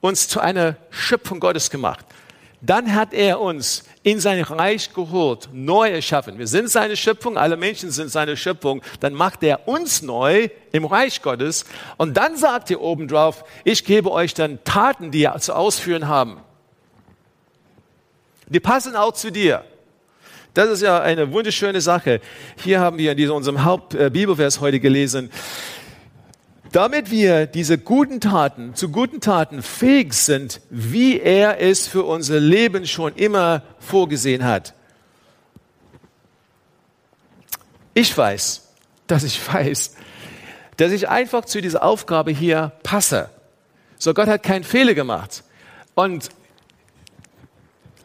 uns 0.00 0.28
zu 0.28 0.38
einer 0.38 0.76
Schöpfung 0.90 1.40
Gottes 1.40 1.68
gemacht. 1.68 2.06
Dann 2.60 2.94
hat 2.94 3.12
er 3.12 3.40
uns 3.40 3.82
in 4.04 4.20
sein 4.20 4.40
Reich 4.40 4.94
geholt, 4.94 5.48
neu 5.52 5.90
erschaffen. 5.90 6.38
Wir 6.38 6.46
sind 6.46 6.70
seine 6.70 6.96
Schöpfung, 6.96 7.36
alle 7.36 7.56
Menschen 7.56 7.90
sind 7.90 8.08
seine 8.08 8.36
Schöpfung. 8.36 8.82
Dann 9.00 9.14
macht 9.14 9.42
er 9.42 9.66
uns 9.66 10.00
neu 10.00 10.48
im 10.70 10.84
Reich 10.84 11.22
Gottes. 11.22 11.64
Und 11.96 12.16
dann 12.16 12.36
sagt 12.36 12.70
er 12.70 12.80
obendrauf, 12.80 13.44
ich 13.64 13.84
gebe 13.84 14.12
euch 14.12 14.32
dann 14.32 14.62
Taten, 14.62 15.10
die 15.10 15.22
ihr 15.22 15.36
zu 15.40 15.56
ausführen 15.56 16.06
haben. 16.06 16.38
Die 18.46 18.60
passen 18.60 18.94
auch 18.94 19.14
zu 19.14 19.32
dir. 19.32 19.64
Das 20.54 20.68
ist 20.68 20.82
ja 20.82 21.00
eine 21.00 21.32
wunderschöne 21.32 21.80
Sache. 21.80 22.20
Hier 22.56 22.80
haben 22.80 22.98
wir 22.98 23.12
in 23.12 23.16
diesem, 23.16 23.34
unserem 23.34 23.64
Hauptbibelvers 23.64 24.60
heute 24.60 24.80
gelesen, 24.80 25.30
damit 26.72 27.10
wir 27.10 27.46
diese 27.46 27.78
guten 27.78 28.20
Taten, 28.20 28.74
zu 28.74 28.90
guten 28.90 29.20
Taten 29.20 29.62
fähig 29.62 30.12
sind, 30.12 30.60
wie 30.68 31.20
er 31.20 31.60
es 31.60 31.86
für 31.86 32.04
unser 32.04 32.38
Leben 32.38 32.86
schon 32.86 33.14
immer 33.14 33.62
vorgesehen 33.78 34.44
hat. 34.44 34.74
Ich 37.94 38.16
weiß, 38.16 38.68
dass 39.06 39.22
ich 39.24 39.40
weiß, 39.52 39.94
dass 40.76 40.92
ich 40.92 41.08
einfach 41.08 41.46
zu 41.46 41.60
dieser 41.62 41.82
Aufgabe 41.82 42.30
hier 42.30 42.72
passe. 42.82 43.30
So, 43.98 44.12
Gott 44.12 44.28
hat 44.28 44.42
keinen 44.42 44.64
Fehler 44.64 44.94
gemacht. 44.94 45.44
Und 45.94 46.30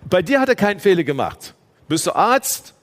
bei 0.09 0.21
dir 0.21 0.39
hat 0.39 0.49
er 0.49 0.55
keinen 0.55 0.79
Fehler 0.79 1.03
gemacht. 1.03 1.53
Bist 1.87 2.05
du 2.07 2.15
Arzt? 2.15 2.73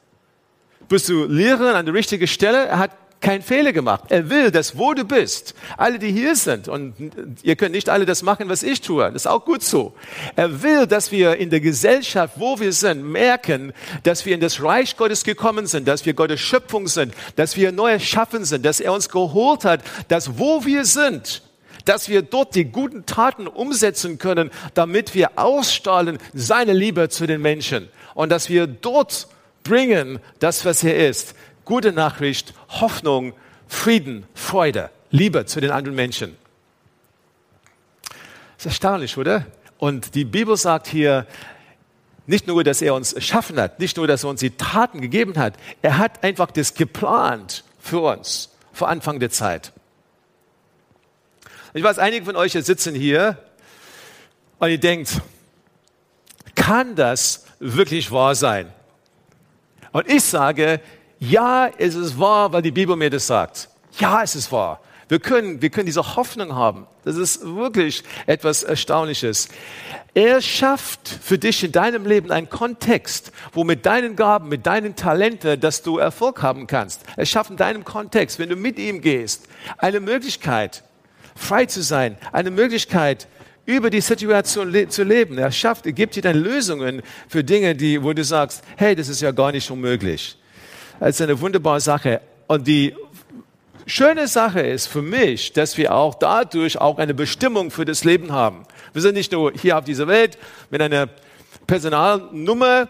Bist 0.89 1.09
du 1.09 1.25
Lehrerin 1.25 1.75
an 1.75 1.87
der 1.87 1.95
richtigen 1.95 2.27
Stelle? 2.27 2.67
Er 2.67 2.79
hat 2.79 2.91
keinen 3.25 3.43
Fehler 3.43 3.73
gemacht. 3.73 4.05
Er 4.11 4.29
will, 4.29 4.51
dass 4.51 4.77
wo 4.79 4.93
du 4.93 5.05
bist, 5.05 5.55
alle, 5.79 5.99
die 5.99 6.13
hier 6.13 6.37
sind, 6.37 6.69
und 6.69 6.95
ihr 7.43 7.57
könnt 7.57 7.73
nicht 7.73 7.89
alle 7.89 8.05
das 8.05 8.23
machen, 8.23 8.49
was 8.49 8.63
ich 8.63 8.83
tue, 8.83 9.03
das 9.05 9.23
ist 9.23 9.27
auch 9.27 9.45
gut 9.45 9.63
so. 9.63 9.95
Er 10.37 10.63
will, 10.63 10.87
dass 10.87 11.11
wir 11.11 11.37
in 11.37 11.49
der 11.49 11.61
Gesellschaft, 11.61 12.35
wo 12.37 12.61
wir 12.61 12.73
sind, 12.73 13.03
merken, 13.03 13.73
dass 14.03 14.27
wir 14.27 14.35
in 14.35 14.41
das 14.41 14.63
Reich 14.63 14.97
Gottes 14.97 15.25
gekommen 15.25 15.67
sind, 15.67 15.89
dass 15.89 16.05
wir 16.05 16.13
Gottes 16.13 16.41
Schöpfung 16.41 16.87
sind, 16.87 17.15
dass 17.37 17.57
wir 17.57 17.73
neu 17.73 17.93
erschaffen 17.93 18.45
sind, 18.45 18.65
dass 18.65 18.79
er 18.79 18.93
uns 18.93 19.09
geholt 19.09 19.65
hat, 19.65 19.81
dass 20.09 20.39
wo 20.39 20.65
wir 20.67 20.85
sind, 20.85 21.43
dass 21.85 22.09
wir 22.09 22.23
dort 22.23 22.55
die 22.55 22.64
guten 22.64 23.07
Taten 23.07 23.47
umsetzen 23.47 24.19
können, 24.19 24.50
damit 24.75 25.14
wir 25.14 25.38
ausstrahlen 25.38 26.19
seine 26.33 26.73
Liebe 26.73 27.09
zu 27.09 27.26
den 27.26 27.43
Menschen 27.43 27.88
und 28.14 28.31
dass 28.31 28.49
wir 28.49 28.67
dort 28.67 29.29
bringen 29.62 30.21
das, 30.38 30.64
was 30.64 30.85
er 30.85 31.09
ist. 31.09 31.35
Gute 31.64 31.93
Nachricht, 31.93 32.55
Hoffnung, 32.69 33.33
Frieden, 33.67 34.26
Freude, 34.35 34.91
Liebe 35.11 35.47
zu 35.47 35.61
den 35.61 35.71
anderen 35.71 35.97
Menschen. 35.97 36.37
Das 38.11 38.19
ist 38.59 38.67
erstaunlich, 38.67 39.17
oder? 39.17 39.47
Und 39.79 40.14
die 40.14 40.25
Bibel 40.25 40.57
sagt 40.57 40.87
hier, 40.87 41.26
nicht 42.26 42.47
nur, 42.47 42.64
dass 42.64 42.81
er 42.81 42.95
uns 42.95 43.12
erschaffen 43.12 43.61
hat, 43.61 43.81
nicht 43.81 43.97
nur, 43.97 44.07
dass 44.07 44.25
er 44.25 44.31
uns 44.31 44.41
die 44.41 44.50
Taten 44.50 45.00
gegeben 45.00 45.37
hat, 45.37 45.55
er 45.83 45.99
hat 45.99 46.25
einfach 46.25 46.50
das 46.50 46.75
geplant 46.75 47.64
für 47.79 48.00
uns 48.00 48.50
vor 48.73 48.88
Anfang 48.88 49.21
der 49.21 49.31
Zeit. 49.31 49.73
Ich 51.76 51.83
weiß, 51.83 51.99
einige 51.99 52.25
von 52.25 52.37
euch 52.37 52.52
sitzen 52.52 52.95
hier 52.95 53.37
und 54.61 54.71
ihr 54.71 54.78
denkt, 54.78 55.21
kann 56.54 56.95
das 56.95 57.47
wirklich 57.59 58.12
wahr 58.12 58.37
sein? 58.37 58.73
Und 59.90 60.09
ich 60.09 60.23
sage, 60.23 60.81
ja, 61.19 61.69
es 61.76 61.97
ist 61.97 62.16
wahr, 62.16 62.52
weil 62.52 62.62
die 62.62 62.71
Bibel 62.71 62.95
mir 62.95 63.11
das 63.11 63.26
sagt. 63.26 63.69
Ja, 63.99 64.23
es 64.23 64.37
ist 64.37 64.52
wahr. 64.52 64.83
Wir 65.09 65.19
können, 65.19 65.62
wir 65.62 65.69
können 65.69 65.87
diese 65.87 66.14
Hoffnung 66.14 66.54
haben. 66.54 66.87
Das 67.04 67.16
ist 67.16 67.45
wirklich 67.45 68.04
etwas 68.26 68.62
Erstaunliches. 68.62 69.49
Er 70.14 70.40
schafft 70.40 71.09
für 71.09 71.38
dich 71.38 71.64
in 71.64 71.73
deinem 71.73 72.07
Leben 72.07 72.31
einen 72.31 72.49
Kontext, 72.49 73.33
wo 73.52 73.64
mit 73.64 73.85
deinen 73.85 74.14
Gaben, 74.14 74.49
mit 74.49 74.64
deinen 74.64 74.95
Talenten, 74.95 75.61
dass 75.61 75.83
du 75.83 75.99
Erfolg 75.99 76.40
haben 76.40 76.69
kannst. 76.69 77.02
Er 77.16 77.26
schafft 77.26 77.50
in 77.50 77.57
deinem 77.57 77.85
Kontext, 77.85 78.38
wenn 78.38 78.49
du 78.49 78.54
mit 78.54 78.78
ihm 78.78 79.00
gehst, 79.00 79.49
eine 79.76 79.99
Möglichkeit, 79.99 80.85
frei 81.35 81.67
zu 81.67 81.83
sein, 81.83 82.17
eine 82.33 82.50
Möglichkeit, 82.50 83.26
über 83.67 83.91
die 83.91 84.00
Situation 84.00 84.71
le 84.71 84.88
zu 84.88 85.05
leben. 85.05 85.38
Er 85.38 85.50
schafft, 85.50 85.87
er 85.87 85.93
gibt 85.93 86.17
dir 86.17 86.23
dann 86.23 86.37
Lösungen 86.37 87.03
für 87.29 87.43
Dinge, 87.43 87.75
die, 87.75 88.03
wo 88.03 88.12
du 88.12 88.23
sagst, 88.23 88.62
hey, 88.76 88.95
das 88.95 89.09
ist 89.09 89.23
ja 89.23 89.31
gar 89.31 89.53
nicht 89.53 89.71
unmöglich. 89.71 90.37
Das 91.00 91.11
ist 91.11 91.23
eine 91.23 91.41
wunderbare 91.41 91.81
Sache. 91.81 92.21
Und 92.47 92.67
die 92.67 92.95
schöne 93.87 94.29
Sache 94.29 94.61
ist 94.61 94.87
für 94.87 95.03
mich, 95.03 95.53
dass 95.53 95.77
wir 95.79 95.94
auch 95.94 96.14
dadurch 96.14 96.79
auch 96.79 96.99
eine 96.99 97.14
Bestimmung 97.14 97.70
für 97.70 97.85
das 97.85 98.05
Leben 98.05 98.33
haben. 98.33 98.64
Wir 98.92 99.03
sind 99.03 99.14
nicht 99.14 99.33
nur 99.33 99.53
hier 99.53 99.79
auf 99.79 99.85
dieser 99.85 100.07
Welt 100.07 100.38
mit 100.70 100.83
einer 100.83 101.09
Personalnummer, 101.66 102.88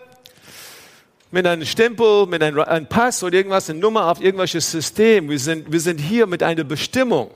mit 1.31 1.47
einem 1.47 1.65
Stempel, 1.65 2.27
mit 2.27 2.43
einem, 2.43 2.87
Pass 2.87 3.23
oder 3.23 3.35
irgendwas, 3.35 3.71
eine 3.71 3.79
Nummer 3.79 4.11
auf 4.11 4.21
irgendwelches 4.21 4.71
System. 4.71 5.29
Wir 5.29 5.39
sind, 5.39 5.71
wir 5.71 5.81
sind 5.81 5.99
hier 5.99 6.27
mit 6.27 6.43
einer 6.43 6.65
Bestimmung. 6.65 7.31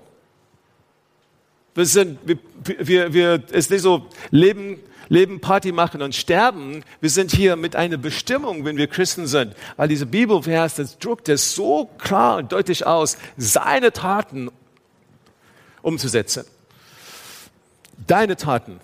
Wir 1.79 1.87
sind, 1.87 2.19
wir, 2.25 3.13
wir, 3.13 3.45
es 3.51 3.67
ist 3.67 3.71
nicht 3.71 3.83
so, 3.83 4.07
Leben 4.33 4.81
Leben, 5.09 5.41
Party 5.41 5.73
machen 5.73 6.03
und 6.03 6.15
sterben. 6.15 6.85
Wir 7.01 7.09
sind 7.09 7.31
hier 7.31 7.57
mit 7.57 7.77
einer 7.77 7.97
Bestimmung, 7.97 8.65
wenn 8.65 8.77
wir 8.77 8.89
Christen 8.89 9.27
sind. 9.27 9.55
Weil 9.77 9.89
diese 9.89 10.05
Bibelvers, 10.05 10.75
das 10.75 10.99
druckt 10.99 11.29
es 11.29 11.55
so 11.55 11.87
klar 11.99 12.37
und 12.37 12.53
deutlich 12.53 12.85
aus, 12.85 13.17
seine 13.37 13.93
Taten 13.93 14.51
umzusetzen. 15.81 16.45
Deine 18.07 18.37
Taten 18.37 18.81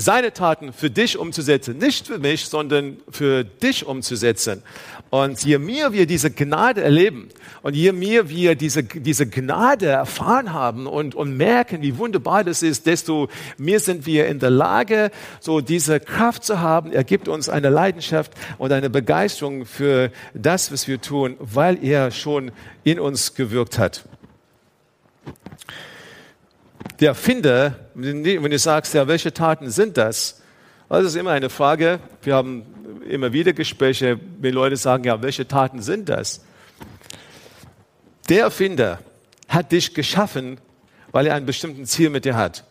seine 0.00 0.32
Taten 0.32 0.72
für 0.72 0.90
dich 0.90 1.18
umzusetzen. 1.18 1.78
Nicht 1.78 2.06
für 2.06 2.18
mich, 2.18 2.46
sondern 2.46 2.96
für 3.10 3.44
dich 3.44 3.86
umzusetzen. 3.86 4.62
Und 5.10 5.44
je 5.44 5.58
mehr 5.58 5.92
wir 5.92 6.06
diese 6.06 6.30
Gnade 6.30 6.82
erleben 6.82 7.28
und 7.62 7.74
je 7.74 7.92
mehr 7.92 8.28
wir 8.28 8.54
diese, 8.54 8.84
diese 8.84 9.26
Gnade 9.28 9.86
erfahren 9.86 10.52
haben 10.52 10.86
und, 10.86 11.14
und 11.14 11.36
merken, 11.36 11.82
wie 11.82 11.98
wunderbar 11.98 12.44
das 12.44 12.62
ist, 12.62 12.86
desto 12.86 13.28
mehr 13.58 13.80
sind 13.80 14.06
wir 14.06 14.28
in 14.28 14.38
der 14.38 14.50
Lage, 14.50 15.10
so 15.40 15.60
diese 15.60 16.00
Kraft 16.00 16.44
zu 16.44 16.60
haben. 16.60 16.92
Er 16.92 17.04
gibt 17.04 17.28
uns 17.28 17.48
eine 17.48 17.68
Leidenschaft 17.68 18.32
und 18.58 18.72
eine 18.72 18.88
Begeisterung 18.88 19.66
für 19.66 20.10
das, 20.32 20.72
was 20.72 20.88
wir 20.88 21.00
tun, 21.00 21.36
weil 21.40 21.84
er 21.84 22.10
schon 22.10 22.52
in 22.84 23.00
uns 23.00 23.34
gewirkt 23.34 23.78
hat 23.78 24.04
der 27.00 27.08
Erfinder, 27.08 27.76
wenn 27.94 28.22
du 28.22 28.58
sagst, 28.58 28.94
ja, 28.94 29.08
welche 29.08 29.32
Taten 29.32 29.70
sind 29.70 29.96
das? 29.96 30.42
Das 30.88 31.04
ist 31.04 31.16
immer 31.16 31.30
eine 31.30 31.48
Frage. 31.48 31.98
Wir 32.22 32.34
haben 32.34 32.64
immer 33.08 33.32
wieder 33.32 33.52
Gespräche, 33.52 34.20
wenn 34.38 34.54
Leute 34.54 34.76
sagen, 34.76 35.04
ja, 35.04 35.22
welche 35.22 35.48
Taten 35.48 35.80
sind 35.80 36.08
das? 36.08 36.42
Der 38.28 38.42
Erfinder 38.42 38.98
hat 39.48 39.72
dich 39.72 39.94
geschaffen, 39.94 40.58
weil 41.10 41.26
er 41.26 41.34
ein 41.34 41.46
bestimmtes 41.46 41.90
Ziel 41.90 42.10
mit 42.10 42.24
dir 42.24 42.36
hat. 42.36 42.64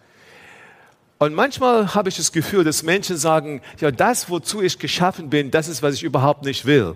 Und 1.18 1.34
manchmal 1.34 1.96
habe 1.96 2.08
ich 2.08 2.16
das 2.16 2.32
Gefühl, 2.32 2.64
dass 2.64 2.84
Menschen 2.84 3.18
sagen, 3.18 3.62
ja, 3.80 3.92
das, 3.92 4.30
wozu 4.30 4.62
ich 4.62 4.80
geschaffen 4.80 5.30
bin, 5.30 5.52
das 5.52 5.68
ist, 5.68 5.82
was 5.82 5.96
ich 5.96 6.04
überhaupt 6.04 6.46
nicht 6.46 6.66
will 6.66 6.96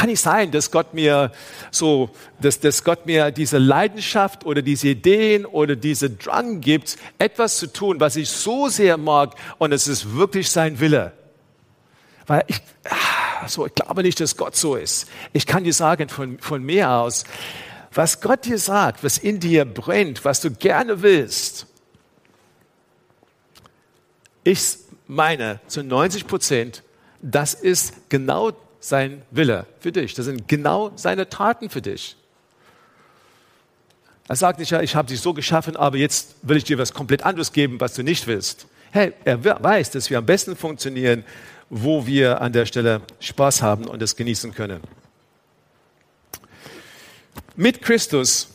kann 0.00 0.08
nicht 0.08 0.22
sein, 0.22 0.50
dass 0.50 0.70
Gott 0.70 0.94
mir 0.94 1.30
so, 1.70 2.08
dass, 2.40 2.58
dass 2.58 2.84
Gott 2.84 3.04
mir 3.04 3.30
diese 3.30 3.58
Leidenschaft 3.58 4.46
oder 4.46 4.62
diese 4.62 4.88
Ideen 4.88 5.44
oder 5.44 5.76
diese 5.76 6.08
Drang 6.08 6.62
gibt, 6.62 6.96
etwas 7.18 7.58
zu 7.58 7.66
tun, 7.66 8.00
was 8.00 8.16
ich 8.16 8.30
so 8.30 8.68
sehr 8.68 8.96
mag 8.96 9.34
und 9.58 9.72
es 9.72 9.86
ist 9.88 10.16
wirklich 10.16 10.50
sein 10.50 10.80
Wille. 10.80 11.12
Weil 12.26 12.44
ich, 12.46 12.62
ah, 12.88 13.46
so, 13.46 13.66
ich 13.66 13.74
glaube 13.74 14.02
nicht, 14.02 14.18
dass 14.20 14.38
Gott 14.38 14.56
so 14.56 14.74
ist. 14.74 15.06
Ich 15.34 15.46
kann 15.46 15.64
dir 15.64 15.74
sagen 15.74 16.08
von, 16.08 16.38
von 16.38 16.62
mir 16.62 16.88
aus, 16.88 17.24
was 17.92 18.22
Gott 18.22 18.46
dir 18.46 18.56
sagt, 18.56 19.04
was 19.04 19.18
in 19.18 19.38
dir 19.38 19.66
brennt, 19.66 20.24
was 20.24 20.40
du 20.40 20.50
gerne 20.50 21.02
willst, 21.02 21.66
ich 24.44 24.78
meine 25.06 25.60
zu 25.66 25.84
90 25.84 26.26
Prozent, 26.26 26.84
das 27.20 27.52
ist 27.52 28.08
genau 28.08 28.52
sein 28.80 29.22
Wille 29.30 29.66
für 29.78 29.92
dich. 29.92 30.14
Das 30.14 30.24
sind 30.24 30.48
genau 30.48 30.92
seine 30.96 31.28
Taten 31.28 31.70
für 31.70 31.82
dich. 31.82 32.16
Er 34.26 34.36
sagt 34.36 34.58
nicht, 34.58 34.70
ja, 34.70 34.80
ich 34.80 34.94
habe 34.94 35.08
dich 35.08 35.20
so 35.20 35.34
geschaffen, 35.34 35.76
aber 35.76 35.96
jetzt 35.96 36.36
will 36.42 36.56
ich 36.56 36.64
dir 36.64 36.78
was 36.78 36.94
komplett 36.94 37.24
anderes 37.24 37.52
geben, 37.52 37.80
was 37.80 37.94
du 37.94 38.02
nicht 38.02 38.26
willst. 38.26 38.66
Hey, 38.92 39.12
er 39.24 39.44
weiß, 39.44 39.90
dass 39.90 40.08
wir 40.08 40.18
am 40.18 40.26
besten 40.26 40.56
funktionieren, 40.56 41.24
wo 41.68 42.06
wir 42.06 42.40
an 42.40 42.52
der 42.52 42.66
Stelle 42.66 43.02
Spaß 43.20 43.62
haben 43.62 43.86
und 43.86 44.02
es 44.02 44.16
genießen 44.16 44.54
können. 44.54 44.80
Mit 47.56 47.82
Christus 47.82 48.48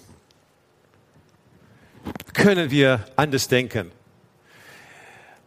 können 2.34 2.72
wir 2.72 3.06
anders 3.16 3.48
denken. 3.48 3.92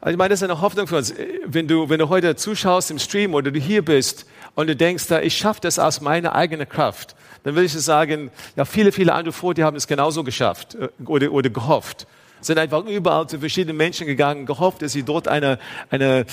Also 0.00 0.12
ich 0.12 0.16
meine, 0.16 0.28
das 0.30 0.40
ist 0.40 0.44
eine 0.44 0.60
Hoffnung 0.60 0.86
für 0.86 0.96
uns. 0.96 1.12
Wenn 1.44 1.66
du, 1.66 1.88
wenn 1.88 1.98
du 1.98 2.08
heute 2.08 2.36
zuschaust 2.36 2.90
im 2.90 3.00
Stream 3.00 3.34
oder 3.34 3.50
du 3.50 3.58
hier 3.58 3.84
bist 3.84 4.26
und 4.54 4.68
du 4.68 4.76
denkst, 4.76 5.10
ich 5.22 5.36
schaffe 5.36 5.60
das 5.60 5.80
aus 5.80 6.00
meiner 6.00 6.36
eigenen 6.36 6.68
Kraft, 6.68 7.16
dann 7.42 7.56
will 7.56 7.64
ich 7.64 7.72
sagen, 7.72 8.30
ja, 8.54 8.64
viele, 8.64 8.92
viele 8.92 9.12
andere 9.12 9.32
vor 9.32 9.54
dir 9.54 9.64
haben 9.64 9.76
es 9.76 9.88
genauso 9.88 10.22
geschafft 10.22 10.76
äh, 10.76 10.88
oder, 11.04 11.32
oder 11.32 11.50
gehofft. 11.50 12.06
Sind 12.40 12.58
einfach 12.58 12.84
überall 12.84 13.28
zu 13.28 13.40
verschiedenen 13.40 13.76
Menschen 13.76 14.06
gegangen, 14.06 14.46
gehofft, 14.46 14.82
dass 14.82 14.92
sie 14.92 15.02
dort 15.02 15.26
eine, 15.26 15.58
eine 15.90 16.24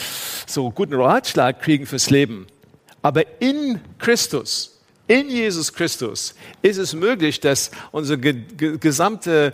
so 0.45 0.69
guten 0.69 0.93
Ratschlag 0.93 1.59
kriegen 1.61 1.87
fürs 1.87 2.11
Leben. 2.11 2.45
Aber 3.01 3.23
in 3.39 3.81
Christus, 3.97 4.79
in 5.07 5.29
Jesus 5.29 5.73
Christus 5.73 6.35
ist 6.61 6.77
es 6.77 6.93
möglich, 6.93 7.39
dass 7.39 7.71
unser 7.91 8.17
ge 8.17 8.43
gesamte 8.77 9.53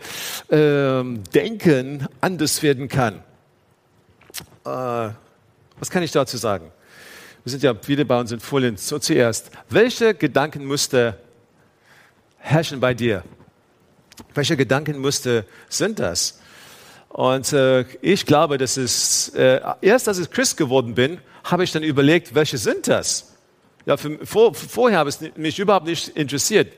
äh, 0.50 1.04
Denken 1.34 2.08
anders 2.20 2.62
werden 2.64 2.90
kann. 2.90 3.24
Äh, 4.66 5.10
was 5.80 5.90
kann 5.90 6.04
ich 6.04 6.12
dazu 6.12 6.38
sagen? 6.38 6.72
wir 7.44 7.52
sind 7.52 7.64
ja 7.64 7.74
viele 7.82 8.06
bei 8.06 8.20
uns 8.20 8.32
in 8.32 8.40
Folien, 8.40 8.78
so 8.78 9.00
zuerst, 9.00 9.50
welche 9.70 10.14
Gedankenmuster 10.14 11.18
herrschen 12.38 12.80
bei 12.80 12.94
dir? 12.94 13.24
Welche 14.36 14.56
Gedankenmuster 14.56 15.46
sind 15.68 16.00
das? 16.00 16.40
Und 17.10 17.52
äh, 17.52 17.82
ich 18.02 18.26
glaube, 18.26 18.58
dass 18.58 18.78
es, 18.78 19.30
äh, 19.30 19.60
erst 19.82 20.08
als 20.08 20.20
ich 20.20 20.30
Christ 20.30 20.56
geworden 20.56 20.94
bin, 20.94 21.20
habe 21.44 21.64
ich 21.64 21.72
dann 21.72 21.84
überlegt, 21.84 22.36
welche 22.36 22.58
sind 22.58 22.88
das? 22.88 23.36
Ja, 23.86 23.98
für, 23.98 24.24
vor, 24.26 24.54
vorher 24.54 25.00
habe 25.00 25.10
es 25.10 25.20
mich 25.36 25.58
überhaupt 25.58 25.88
nicht 25.88 26.10
interessiert. 26.10 26.72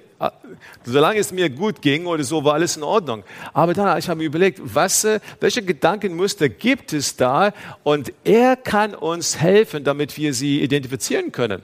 Solange 0.84 1.20
es 1.20 1.32
mir 1.32 1.50
gut 1.50 1.82
ging 1.82 2.06
oder 2.06 2.24
so, 2.24 2.44
war 2.44 2.54
alles 2.54 2.78
in 2.78 2.84
Ordnung. 2.84 3.24
Aber 3.54 3.74
dann 3.74 3.98
ich 3.98 4.08
habe 4.08 4.20
mir 4.20 4.26
überlegt, 4.26 4.60
was, 4.64 5.04
äh, 5.04 5.20
welche 5.40 5.62
Gedankenmuster 5.62 6.50
gibt 6.50 6.94
es 6.94 7.16
da? 7.16 7.54
Und 7.84 8.14
er 8.24 8.56
kann 8.56 8.96
uns 8.96 9.40
helfen, 9.40 9.84
damit 9.84 10.18
wir 10.18 10.34
sie 10.34 10.62
identifizieren 10.62 11.32
können. 11.32 11.64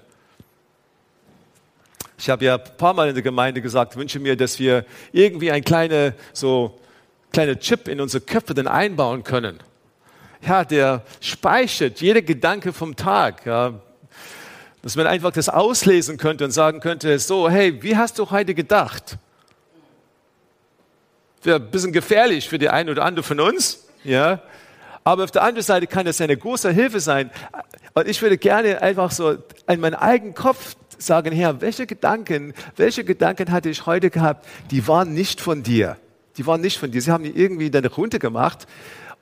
Ich 2.17 2.29
habe 2.29 2.43
ja 2.43 2.55
ein 2.55 2.77
paar 2.77 2.93
Mal 2.93 3.07
in 3.09 3.15
der 3.15 3.23
Gemeinde 3.23 3.61
gesagt, 3.61 3.95
wünsche 3.95 4.19
mir, 4.19 4.35
dass 4.35 4.59
wir 4.59 4.85
irgendwie 5.13 5.51
ein 5.51 5.63
kleine, 5.63 6.13
so, 6.33 6.77
kleine 7.31 7.57
Chip 7.59 7.87
in 7.87 8.01
unsere 8.01 8.21
Köpfe 8.21 8.53
dann 8.53 8.67
einbauen 8.67 9.23
können. 9.23 9.59
Ja, 10.45 10.65
der 10.65 11.03
speichert 11.21 12.01
jede 12.01 12.21
Gedanke 12.21 12.73
vom 12.73 12.95
Tag. 12.95 13.45
Ja, 13.45 13.79
dass 14.81 14.95
man 14.95 15.07
einfach 15.07 15.31
das 15.31 15.49
auslesen 15.49 16.17
könnte 16.17 16.45
und 16.45 16.51
sagen 16.51 16.79
könnte, 16.79 17.17
so, 17.19 17.49
hey, 17.49 17.81
wie 17.83 17.97
hast 17.97 18.19
du 18.19 18.29
heute 18.31 18.53
gedacht? 18.53 19.17
Wäre 21.43 21.59
ein 21.59 21.71
bisschen 21.71 21.93
gefährlich 21.93 22.49
für 22.49 22.59
die 22.59 22.69
eine 22.69 22.91
oder 22.91 23.03
andere 23.03 23.23
von 23.23 23.39
uns, 23.39 23.85
ja. 24.03 24.41
Aber 25.03 25.23
auf 25.23 25.31
der 25.31 25.43
anderen 25.43 25.63
Seite 25.63 25.87
kann 25.87 26.05
das 26.05 26.21
eine 26.21 26.35
große 26.35 26.71
Hilfe 26.71 26.99
sein. 26.99 27.31
Und 27.93 28.07
ich 28.07 28.21
würde 28.21 28.37
gerne 28.37 28.81
einfach 28.81 29.11
so 29.11 29.37
in 29.67 29.79
meinen 29.79 29.95
eigenen 29.95 30.33
Kopf 30.33 30.75
sagen, 30.97 31.31
Herr, 31.31 31.61
welche 31.61 31.87
Gedanken, 31.87 32.53
welche 32.75 33.03
Gedanken 33.03 33.51
hatte 33.51 33.69
ich 33.69 33.85
heute 33.85 34.09
gehabt, 34.09 34.45
die 34.71 34.87
waren 34.87 35.13
nicht 35.13 35.41
von 35.41 35.63
dir. 35.63 35.97
Die 36.37 36.45
waren 36.45 36.61
nicht 36.61 36.77
von 36.77 36.91
dir. 36.91 37.01
Sie 37.01 37.11
haben 37.11 37.23
die 37.23 37.31
irgendwie 37.31 37.71
dann 37.71 37.85
runtergemacht 37.85 38.67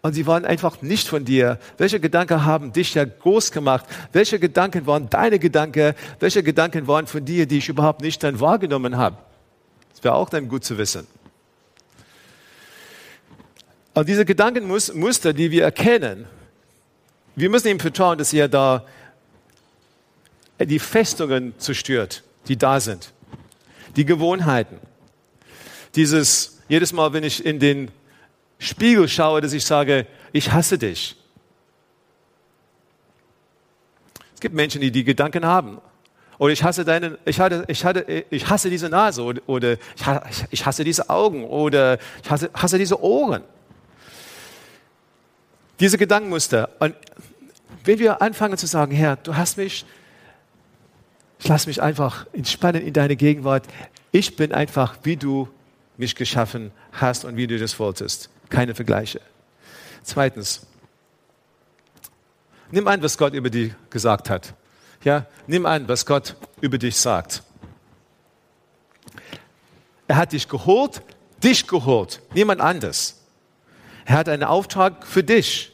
und 0.01 0.13
sie 0.13 0.27
waren 0.27 0.45
einfach 0.45 0.81
nicht 0.81 1.07
von 1.07 1.25
dir. 1.25 1.59
Welche 1.77 1.99
Gedanken 1.99 2.45
haben 2.45 2.71
dich 2.71 2.93
ja 2.93 3.05
groß 3.05 3.51
gemacht? 3.51 3.85
Welche 4.13 4.39
Gedanken 4.39 4.85
waren 4.85 5.09
deine 5.09 5.39
Gedanken? 5.39 5.93
Welche 6.19 6.43
Gedanken 6.43 6.87
waren 6.87 7.07
von 7.07 7.25
dir, 7.25 7.45
die 7.45 7.57
ich 7.57 7.69
überhaupt 7.69 8.01
nicht 8.01 8.23
dann 8.23 8.39
wahrgenommen 8.39 8.97
habe? 8.97 9.17
Das 9.93 10.03
wäre 10.03 10.15
auch 10.15 10.29
dann 10.29 10.47
gut 10.47 10.63
zu 10.63 10.77
wissen. 10.77 11.07
Und 13.93 14.07
diese 14.07 14.25
Gedankenmuster, 14.25 15.33
die 15.33 15.49
wir 15.49 15.63
erkennen, 15.63 16.25
wir 17.35 17.49
müssen 17.49 17.67
ihm 17.67 17.79
vertrauen, 17.79 18.17
dass 18.17 18.31
er 18.31 18.47
da 18.47 18.85
die 20.59 20.79
Festungen 20.79 21.53
zerstört, 21.57 22.23
die 22.47 22.57
da 22.57 22.79
sind. 22.79 23.11
Die 23.95 24.05
Gewohnheiten. 24.05 24.77
Dieses, 25.95 26.59
jedes 26.69 26.93
Mal, 26.93 27.13
wenn 27.13 27.23
ich 27.23 27.43
in 27.43 27.59
den 27.59 27.91
Spiegel 28.59 29.07
schaue, 29.07 29.41
dass 29.41 29.53
ich 29.53 29.65
sage, 29.65 30.07
ich 30.31 30.51
hasse 30.51 30.77
dich. 30.77 31.15
Es 34.33 34.41
gibt 34.41 34.55
Menschen, 34.55 34.81
die 34.81 34.91
die 34.91 35.03
Gedanken 35.03 35.45
haben. 35.45 35.79
Oder 36.39 36.53
ich 36.53 36.63
hasse 36.63 36.85
deinen, 36.85 37.17
ich, 37.25 37.39
hatte, 37.39 37.65
ich, 37.67 37.83
hatte, 37.83 38.25
ich 38.29 38.47
hasse 38.47 38.69
diese 38.69 38.89
Nase 38.89 39.23
oder, 39.23 39.41
oder 39.47 39.77
ich 40.51 40.65
hasse 40.65 40.83
diese 40.83 41.09
Augen 41.09 41.43
oder 41.45 41.97
ich 42.23 42.29
hasse, 42.29 42.51
hasse 42.53 42.77
diese 42.77 43.01
Ohren. 43.01 43.43
Diese 45.79 45.97
Gedankenmuster. 45.97 46.69
Und 46.79 46.95
wenn 47.83 47.97
wir 47.97 48.21
anfangen 48.21 48.57
zu 48.57 48.67
sagen, 48.67 48.91
Herr, 48.91 49.15
du 49.15 49.35
hast 49.35 49.57
mich, 49.57 49.85
ich 51.39 51.47
lasse 51.47 51.67
mich 51.67 51.81
einfach 51.81 52.27
entspannen 52.33 52.83
in 52.83 52.93
deine 52.93 53.15
Gegenwart. 53.15 53.65
Ich 54.11 54.35
bin 54.35 54.51
einfach, 54.51 54.97
wie 55.03 55.17
du 55.17 55.47
mich 55.97 56.15
geschaffen 56.15 56.71
hast 56.91 57.25
und 57.25 57.37
wie 57.37 57.47
du 57.47 57.57
das 57.57 57.79
wolltest 57.79 58.29
keine 58.49 58.75
Vergleiche. 58.75 59.21
Zweitens, 60.03 60.65
nimm 62.71 62.87
an, 62.87 63.01
was 63.01 63.17
Gott 63.17 63.33
über 63.33 63.49
dich 63.49 63.73
gesagt 63.89 64.29
hat. 64.29 64.53
Ja, 65.03 65.25
nimm 65.47 65.65
an, 65.65 65.87
was 65.87 66.05
Gott 66.05 66.35
über 66.61 66.77
dich 66.77 66.97
sagt. 66.97 67.43
Er 70.07 70.15
hat 70.15 70.31
dich 70.31 70.47
geholt, 70.47 71.01
dich 71.43 71.67
geholt, 71.67 72.21
niemand 72.33 72.61
anders. 72.61 73.21
Er 74.05 74.17
hat 74.17 74.29
einen 74.29 74.43
Auftrag 74.43 75.05
für 75.05 75.23
dich, 75.23 75.71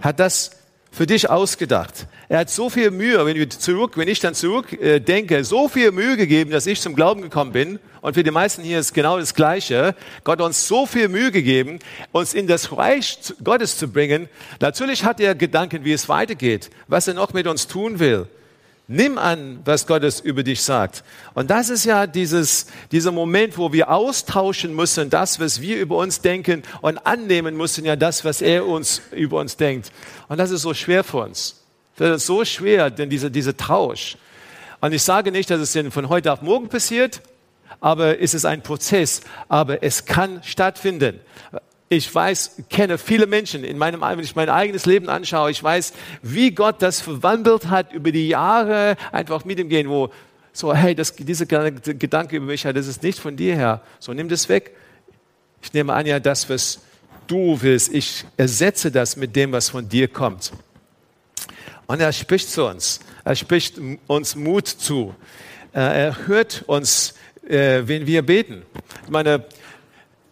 hat 0.00 0.20
das 0.20 0.55
für 0.96 1.06
dich 1.06 1.28
ausgedacht. 1.28 2.06
Er 2.26 2.38
hat 2.38 2.48
so 2.48 2.70
viel 2.70 2.90
Mühe, 2.90 3.26
wenn, 3.26 3.36
wir 3.36 3.50
zurück, 3.50 3.98
wenn 3.98 4.08
ich 4.08 4.18
dann 4.18 4.34
zurückdenke, 4.34 5.36
äh, 5.36 5.44
so 5.44 5.68
viel 5.68 5.92
Mühe 5.92 6.16
gegeben, 6.16 6.50
dass 6.50 6.66
ich 6.66 6.80
zum 6.80 6.94
Glauben 6.94 7.20
gekommen 7.20 7.52
bin. 7.52 7.78
Und 8.00 8.14
für 8.14 8.22
die 8.22 8.30
meisten 8.30 8.62
hier 8.62 8.78
ist 8.78 8.94
genau 8.94 9.18
das 9.18 9.34
Gleiche. 9.34 9.94
Gott 10.24 10.38
hat 10.38 10.46
uns 10.46 10.66
so 10.66 10.86
viel 10.86 11.08
Mühe 11.08 11.30
gegeben, 11.30 11.80
uns 12.12 12.32
in 12.32 12.46
das 12.46 12.74
Reich 12.74 13.18
Gottes 13.44 13.76
zu 13.76 13.88
bringen. 13.88 14.30
Natürlich 14.58 15.04
hat 15.04 15.20
er 15.20 15.34
Gedanken, 15.34 15.84
wie 15.84 15.92
es 15.92 16.08
weitergeht, 16.08 16.70
was 16.88 17.06
er 17.06 17.12
noch 17.12 17.34
mit 17.34 17.46
uns 17.46 17.66
tun 17.66 17.98
will. 17.98 18.26
Nimm 18.88 19.18
an, 19.18 19.60
was 19.64 19.88
Gottes 19.88 20.20
über 20.20 20.44
dich 20.44 20.62
sagt. 20.62 21.02
Und 21.34 21.50
das 21.50 21.70
ist 21.70 21.84
ja 21.84 22.06
dieses, 22.06 22.66
dieser 22.92 23.10
Moment, 23.10 23.58
wo 23.58 23.72
wir 23.72 23.90
austauschen 23.90 24.76
müssen, 24.76 25.10
das, 25.10 25.40
was 25.40 25.60
wir 25.60 25.78
über 25.78 25.96
uns 25.96 26.20
denken 26.20 26.62
und 26.82 26.98
annehmen 27.04 27.56
müssen, 27.56 27.84
ja 27.84 27.96
das, 27.96 28.24
was 28.24 28.40
er 28.40 28.64
uns 28.64 29.02
über 29.10 29.40
uns 29.40 29.56
denkt. 29.56 29.90
Und 30.28 30.38
das 30.38 30.52
ist 30.52 30.62
so 30.62 30.72
schwer 30.72 31.02
für 31.02 31.18
uns. 31.18 31.64
Das 31.96 32.18
ist 32.18 32.26
so 32.26 32.44
schwer, 32.44 32.90
denn 32.90 33.10
dieser, 33.10 33.28
dieser 33.28 33.56
Tausch. 33.56 34.16
Und 34.80 34.92
ich 34.92 35.02
sage 35.02 35.32
nicht, 35.32 35.50
dass 35.50 35.60
es 35.60 35.92
von 35.92 36.08
heute 36.08 36.32
auf 36.32 36.42
morgen 36.42 36.68
passiert, 36.68 37.22
aber 37.80 38.20
es 38.20 38.34
ist 38.34 38.44
ein 38.44 38.62
Prozess, 38.62 39.20
aber 39.48 39.82
es 39.82 40.04
kann 40.04 40.42
stattfinden. 40.44 41.20
Ich 41.88 42.12
weiß, 42.12 42.62
kenne 42.68 42.98
viele 42.98 43.26
Menschen 43.26 43.62
in 43.62 43.78
meinem, 43.78 44.00
wenn 44.00 44.18
ich 44.18 44.34
mein 44.34 44.48
eigenes 44.48 44.86
Leben 44.86 45.08
anschaue, 45.08 45.52
ich 45.52 45.62
weiß, 45.62 45.92
wie 46.22 46.50
Gott 46.50 46.82
das 46.82 47.00
verwandelt 47.00 47.68
hat 47.68 47.92
über 47.92 48.10
die 48.10 48.28
Jahre, 48.28 48.96
einfach 49.12 49.44
mit 49.44 49.60
ihm 49.60 49.68
gehen, 49.68 49.88
wo 49.88 50.10
so, 50.52 50.74
hey, 50.74 50.94
das, 50.94 51.14
dieser 51.14 51.46
Gedanke 51.46 52.36
über 52.36 52.46
mich, 52.46 52.62
das 52.62 52.86
ist 52.86 53.02
nicht 53.02 53.18
von 53.18 53.36
dir 53.36 53.54
her. 53.54 53.82
So, 54.00 54.12
nimm 54.14 54.28
das 54.28 54.48
weg. 54.48 54.74
Ich 55.62 55.72
nehme 55.74 55.92
an, 55.92 56.06
ja, 56.06 56.18
das, 56.18 56.48
was 56.48 56.80
du 57.26 57.58
willst, 57.60 57.92
ich 57.92 58.24
ersetze 58.36 58.90
das 58.90 59.16
mit 59.16 59.36
dem, 59.36 59.52
was 59.52 59.68
von 59.68 59.88
dir 59.88 60.08
kommt. 60.08 60.52
Und 61.86 62.00
er 62.00 62.12
spricht 62.12 62.50
zu 62.50 62.66
uns. 62.66 63.00
Er 63.24 63.36
spricht 63.36 63.80
uns 64.06 64.34
Mut 64.34 64.66
zu. 64.66 65.14
Äh, 65.72 66.06
er 66.06 66.26
hört 66.26 66.64
uns, 66.66 67.14
äh, 67.48 67.82
wenn 67.84 68.06
wir 68.06 68.22
beten. 68.22 68.62
Ich 69.04 69.10
meine, 69.10 69.44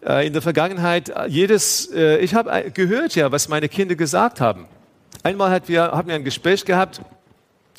in 0.05 0.33
der 0.33 0.41
Vergangenheit 0.41 1.11
jedes, 1.27 1.89
ich 1.91 2.35
habe 2.35 2.69
gehört 2.71 3.15
ja, 3.15 3.31
was 3.31 3.49
meine 3.49 3.67
Kinder 3.67 3.95
gesagt 3.95 4.39
haben. 4.39 4.67
Einmal 5.23 5.49
hat 5.49 5.67
wir, 5.67 5.81
haben 5.83 6.07
wir 6.07 6.15
ein 6.15 6.23
Gespräch 6.23 6.63
gehabt, 6.63 7.01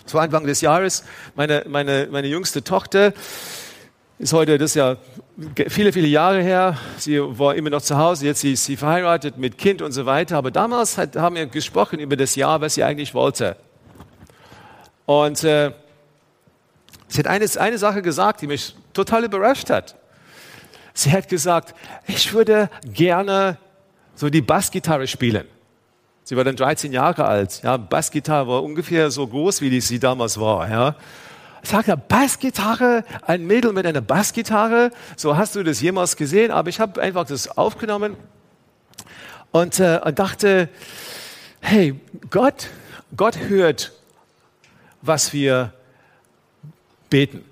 zu 0.06 0.18
Anfang 0.18 0.46
des 0.46 0.60
Jahres. 0.60 1.04
Meine, 1.34 1.64
meine, 1.68 2.08
meine 2.10 2.26
jüngste 2.28 2.64
Tochter 2.64 3.12
ist 4.18 4.32
heute, 4.32 4.56
das 4.58 4.70
ist 4.70 4.74
ja 4.76 4.96
viele, 5.68 5.92
viele 5.92 6.08
Jahre 6.08 6.42
her. 6.42 6.78
Sie 6.96 7.20
war 7.20 7.54
immer 7.54 7.70
noch 7.70 7.82
zu 7.82 7.96
Hause, 7.98 8.26
jetzt 8.26 8.42
ist 8.44 8.64
sie 8.64 8.76
verheiratet 8.76 9.36
mit 9.36 9.58
Kind 9.58 9.82
und 9.82 9.92
so 9.92 10.06
weiter. 10.06 10.38
Aber 10.38 10.50
damals 10.50 10.96
hat, 10.96 11.16
haben 11.16 11.36
wir 11.36 11.46
gesprochen 11.46 12.00
über 12.00 12.16
das 12.16 12.34
Jahr, 12.34 12.60
was 12.60 12.74
sie 12.74 12.84
eigentlich 12.84 13.14
wollte. 13.14 13.56
Und 15.04 15.44
äh, 15.44 15.72
sie 17.08 17.18
hat 17.18 17.26
eine, 17.26 17.46
eine 17.58 17.78
Sache 17.78 18.02
gesagt, 18.02 18.40
die 18.40 18.46
mich 18.46 18.74
total 18.92 19.24
überrascht 19.24 19.70
hat. 19.70 19.96
Sie 20.96 21.12
hat 21.12 21.28
gesagt, 21.28 21.74
ich 22.06 22.32
würde 22.32 22.70
gerne 22.82 23.58
so 24.14 24.30
die 24.30 24.40
Bassgitarre 24.40 25.06
spielen. 25.06 25.46
Sie 26.24 26.36
war 26.36 26.42
dann 26.42 26.56
13 26.56 26.90
Jahre 26.90 27.26
alt. 27.26 27.62
Ja, 27.62 27.76
Bassgitarre 27.76 28.48
war 28.48 28.62
ungefähr 28.62 29.10
so 29.10 29.26
groß, 29.26 29.60
wie 29.60 29.80
sie 29.80 29.98
damals 29.98 30.40
war. 30.40 30.68
Ja. 30.70 30.96
Ich 31.62 31.68
sagte, 31.68 31.94
Bassgitarre, 31.96 33.04
ein 33.26 33.46
Mädel 33.46 33.74
mit 33.74 33.84
einer 33.86 34.00
Bassgitarre, 34.00 34.90
so 35.16 35.36
hast 35.36 35.54
du 35.54 35.62
das 35.62 35.82
jemals 35.82 36.16
gesehen? 36.16 36.50
Aber 36.50 36.70
ich 36.70 36.80
habe 36.80 37.00
einfach 37.02 37.26
das 37.26 37.58
aufgenommen 37.58 38.16
und, 39.50 39.78
äh, 39.78 40.00
und 40.02 40.18
dachte, 40.18 40.70
hey, 41.60 42.00
Gott, 42.30 42.68
Gott 43.14 43.36
hört 43.36 43.92
was 45.02 45.32
wir 45.32 45.72
beten. 47.10 47.44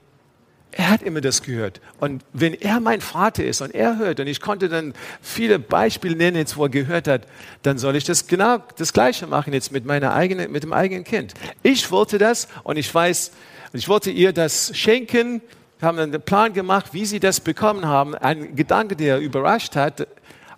Er 0.76 0.90
hat 0.90 1.02
immer 1.02 1.20
das 1.20 1.42
gehört. 1.42 1.80
Und 2.00 2.24
wenn 2.32 2.52
er 2.52 2.80
mein 2.80 3.00
Vater 3.00 3.44
ist 3.44 3.60
und 3.60 3.72
er 3.72 3.96
hört, 3.96 4.18
und 4.18 4.26
ich 4.26 4.40
konnte 4.40 4.68
dann 4.68 4.92
viele 5.22 5.60
Beispiele 5.60 6.16
nennen, 6.16 6.36
jetzt, 6.36 6.56
wo 6.56 6.64
er 6.64 6.68
gehört 6.68 7.06
hat, 7.06 7.28
dann 7.62 7.78
soll 7.78 7.94
ich 7.94 8.02
das 8.02 8.26
genau 8.26 8.58
das 8.76 8.92
Gleiche 8.92 9.28
machen 9.28 9.52
jetzt 9.52 9.70
mit 9.70 9.84
meiner 9.84 10.14
eigenen, 10.14 10.50
mit 10.50 10.64
dem 10.64 10.72
eigenen 10.72 11.04
Kind. 11.04 11.34
Ich 11.62 11.92
wollte 11.92 12.18
das 12.18 12.48
und 12.64 12.76
ich 12.76 12.92
weiß, 12.92 13.30
ich 13.72 13.88
wollte 13.88 14.10
ihr 14.10 14.32
das 14.32 14.76
schenken. 14.76 15.42
Wir 15.78 15.86
haben 15.86 15.98
einen 15.98 16.20
Plan 16.20 16.52
gemacht, 16.52 16.86
wie 16.92 17.04
sie 17.06 17.20
das 17.20 17.38
bekommen 17.38 17.86
haben. 17.86 18.16
Ein 18.16 18.56
Gedanke, 18.56 18.96
der 18.96 19.20
überrascht 19.20 19.76
hat. 19.76 20.08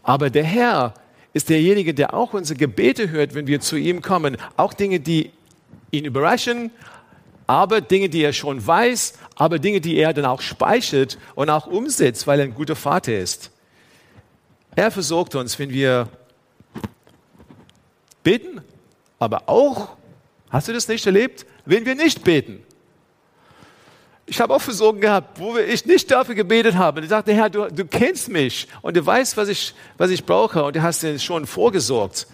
Aber 0.02 0.30
der 0.30 0.44
Herr 0.44 0.94
ist 1.34 1.50
derjenige, 1.50 1.92
der 1.92 2.14
auch 2.14 2.32
unsere 2.32 2.58
Gebete 2.58 3.10
hört, 3.10 3.34
wenn 3.34 3.46
wir 3.46 3.60
zu 3.60 3.76
ihm 3.76 4.00
kommen. 4.00 4.38
Auch 4.56 4.72
Dinge, 4.72 4.98
die 4.98 5.30
ihn 5.90 6.06
überraschen, 6.06 6.70
aber 7.46 7.80
Dinge, 7.80 8.08
die 8.08 8.22
er 8.22 8.32
schon 8.32 8.66
weiß, 8.66 9.14
aber 9.36 9.58
Dinge, 9.58 9.80
die 9.80 9.96
er 9.96 10.12
dann 10.12 10.24
auch 10.24 10.40
speichert 10.40 11.18
und 11.34 11.50
auch 11.50 11.66
umsetzt, 11.66 12.26
weil 12.26 12.40
er 12.40 12.46
ein 12.46 12.54
guter 12.54 12.74
Vater 12.74 13.16
ist. 13.16 13.50
Er 14.74 14.90
versorgt 14.90 15.34
uns, 15.34 15.58
wenn 15.58 15.70
wir 15.70 16.08
beten, 18.22 18.60
aber 19.18 19.48
auch, 19.48 19.96
hast 20.50 20.68
du 20.68 20.72
das 20.72 20.88
nicht 20.88 21.06
erlebt, 21.06 21.46
wenn 21.64 21.86
wir 21.86 21.94
nicht 21.94 22.24
beten? 22.24 22.62
Ich 24.28 24.40
habe 24.40 24.54
auch 24.54 24.60
Versorgung 24.60 25.00
gehabt, 25.00 25.38
wo 25.38 25.56
ich 25.56 25.86
nicht 25.86 26.10
dafür 26.10 26.34
gebetet 26.34 26.74
habe. 26.74 27.00
Ich 27.00 27.08
dachte, 27.08 27.32
Herr, 27.32 27.48
du, 27.48 27.68
du 27.68 27.84
kennst 27.84 28.28
mich 28.28 28.66
und 28.82 28.96
du 28.96 29.06
weißt, 29.06 29.36
was 29.36 29.48
ich, 29.48 29.72
was 29.98 30.10
ich 30.10 30.24
brauche 30.24 30.64
und 30.64 30.74
du 30.74 30.82
hast 30.82 31.02
dir 31.02 31.16
schon 31.18 31.46
vorgesorgt. 31.46 32.26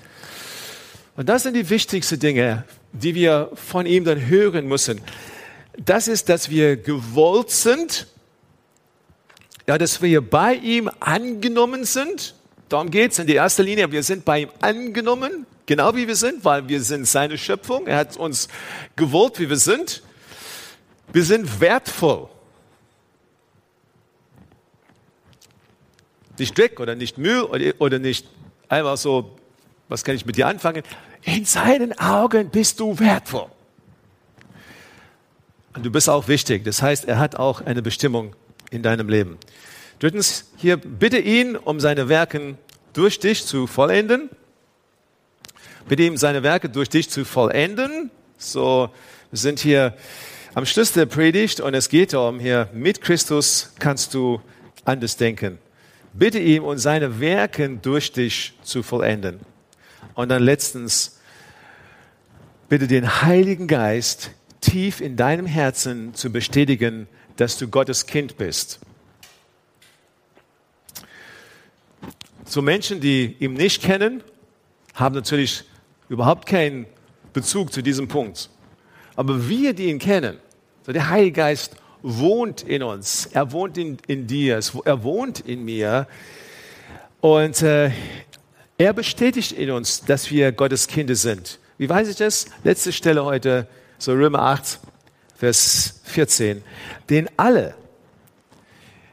Und 1.17 1.29
das 1.29 1.43
sind 1.43 1.55
die 1.55 1.69
wichtigsten 1.69 2.19
Dinge, 2.19 2.65
die 2.93 3.15
wir 3.15 3.51
von 3.55 3.85
ihm 3.85 4.05
dann 4.05 4.27
hören 4.27 4.67
müssen. 4.67 5.03
Das 5.77 6.09
ist, 6.09 6.29
dass 6.29 6.51
wir 6.51 6.77
gewollt 6.77 7.51
sind, 7.51 8.07
ja, 9.67 9.79
dass 9.79 10.03
wir 10.03 10.21
bei 10.21 10.55
ihm 10.55 10.91
angenommen 11.01 11.85
sind. 11.85 12.35
Darum 12.69 12.91
geht 12.91 13.13
es 13.13 13.19
in 13.19 13.27
der 13.27 13.37
ersten 13.37 13.63
Linie. 13.63 13.91
Wir 13.91 14.03
sind 14.03 14.25
bei 14.25 14.41
ihm 14.41 14.51
angenommen, 14.61 15.47
genau 15.67 15.95
wie 15.95 16.07
wir 16.09 16.17
sind, 16.17 16.45
weil 16.45 16.69
wir 16.69 16.83
sind 16.83 17.07
seine 17.07 17.39
Schöpfung. 17.39 17.87
Er 17.87 17.99
hat 17.99 18.17
uns 18.17 18.49
gewollt, 18.97 19.39
wie 19.39 19.49
wir 19.49 19.57
sind. 19.57 20.03
Wir 21.13 21.25
sind 21.25 21.61
wertvoll. 21.61 22.29
Nicht 26.39 26.57
weg 26.59 26.81
oder 26.81 26.95
nicht 26.95 27.19
oder, 27.19 27.75
oder 27.79 27.99
nicht 27.99 28.27
einfach 28.69 28.97
so, 28.97 29.37
was 29.89 30.03
kann 30.03 30.17
ich 30.17 30.27
mit 30.27 30.37
dir 30.37 30.49
anfangen? 30.49 30.83
In 31.23 31.45
seinen 31.45 31.97
Augen 31.99 32.49
bist 32.49 32.81
du 32.81 32.99
wertvoll. 32.99 33.49
Und 35.75 35.87
du 35.87 35.91
bist 35.91 36.09
auch 36.09 36.29
wichtig. 36.29 36.65
Das 36.65 36.83
heißt, 36.83 37.07
er 37.07 37.19
hat 37.19 37.37
auch 37.37 37.61
eine 37.61 37.83
Bestimmung 37.83 38.35
in 38.71 38.83
deinem 38.83 39.09
Leben. 39.09 39.39
Drittens, 39.99 40.51
hier 40.57 40.77
bitte 40.77 41.19
ihn 41.19 41.57
um 41.57 41.81
seine 41.81 42.09
Werke 42.09 42.57
durch 42.93 43.19
dich 43.19 43.47
zu 43.47 43.67
vollenden. 43.67 44.29
Bitte 45.89 46.03
ihm 46.03 46.17
seine 46.17 46.43
Werke 46.43 46.69
durch 46.69 46.89
dich 46.89 47.09
zu 47.09 47.25
vollenden. 47.25 48.11
So, 48.37 48.91
wir 49.31 49.39
sind 49.39 49.61
hier 49.61 49.97
am 50.55 50.67
Schluss 50.67 50.93
der 50.93 51.07
Predigt 51.07 51.61
und 51.61 51.75
es 51.75 51.89
geht 51.89 52.13
darum, 52.13 52.39
hier 52.39 52.69
mit 52.75 53.01
Christus 53.01 53.73
kannst 53.79 54.13
du 54.13 54.41
anders 54.85 55.17
denken. 55.17 55.59
Bitte 56.13 56.39
ihm 56.39 56.65
und 56.65 56.79
seine 56.79 57.21
Werke 57.21 57.69
durch 57.81 58.13
dich 58.13 58.53
zu 58.63 58.83
vollenden. 58.83 59.41
Und 60.15 60.29
dann 60.29 60.43
letztens, 60.43 61.21
bitte 62.69 62.87
den 62.87 63.23
Heiligen 63.23 63.67
Geist 63.67 64.31
tief 64.63 65.03
in 65.03 65.17
deinem 65.17 65.45
Herzen 65.45 66.15
zu 66.15 66.33
bestätigen, 66.33 67.07
dass 67.37 67.59
du 67.59 67.69
Gottes 67.69 68.07
Kind 68.07 68.39
bist. 68.39 68.81
So 72.47 72.63
Menschen, 72.63 73.01
die 73.01 73.37
ihn 73.39 73.55
nicht 73.55 73.83
kennen, 73.83 74.23
haben 74.95 75.15
natürlich 75.15 75.65
überhaupt 76.09 76.47
keinen 76.47 76.87
Bezug 77.33 77.73
zu 77.73 77.83
diesem 77.83 78.09
Punkt. 78.09 78.51
Aber 79.17 79.49
wir, 79.49 79.75
die 79.75 79.89
ihn 79.91 79.99
kennen, 79.99 80.39
so 80.87 80.93
der 80.93 81.09
Heilige 81.09 81.33
Geist 81.33 81.77
wohnt 82.03 82.63
in 82.63 82.83
uns, 82.83 83.27
er 83.27 83.53
wohnt 83.53 83.79
in, 83.79 83.99
in 84.07 84.27
dir, 84.27 84.61
er 84.85 85.03
wohnt 85.03 85.41
in 85.41 85.65
mir 85.65 86.07
und 87.21 87.63
äh, 87.63 87.91
er 88.79 88.93
bestätigt 88.93 89.53
in 89.53 89.71
uns, 89.71 90.05
dass 90.05 90.31
wir 90.31 90.53
Gottes 90.53 90.89
Kinder 90.89 91.15
sind. 91.15 91.59
Wie 91.79 91.89
weiß 91.89 92.09
ich 92.09 92.17
das? 92.17 92.47
Letzte 92.65 92.93
Stelle 92.93 93.25
heute, 93.25 93.69
so 94.03 94.13
Römer 94.13 94.41
8, 94.41 94.81
Vers 95.37 96.01
14. 96.05 96.63
Denn 97.09 97.31
alle, 97.37 97.75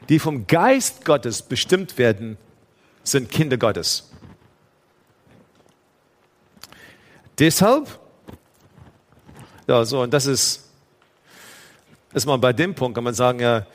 die 0.08 0.18
vom 0.18 0.48
Geist 0.48 1.04
Gottes 1.04 1.42
bestimmt 1.42 1.96
werden, 1.96 2.36
sind 3.04 3.30
Kinder 3.30 3.56
Gottes. 3.56 4.10
Deshalb, 7.38 8.00
ja, 9.68 9.84
so, 9.84 10.02
und 10.02 10.12
das 10.12 10.26
ist, 10.26 10.68
ist 12.12 12.26
man 12.26 12.40
bei 12.40 12.52
dem 12.52 12.74
Punkt, 12.74 12.96
kann 12.96 13.04
man 13.04 13.14
sagen, 13.14 13.38
ja, 13.38 13.66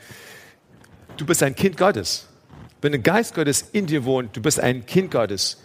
du 1.15 1.25
bist 1.25 1.41
ein 1.43 1.55
Kind 1.55 1.77
Gottes. 1.77 2.27
Wenn 2.81 2.91
der 2.91 3.01
Geist 3.01 3.33
Gottes 3.33 3.61
in 3.71 3.85
dir 3.85 4.03
wohnt, 4.03 4.35
du 4.35 4.41
bist 4.41 4.59
ein 4.59 4.85
Kind 4.85 5.11
Gottes. 5.11 5.61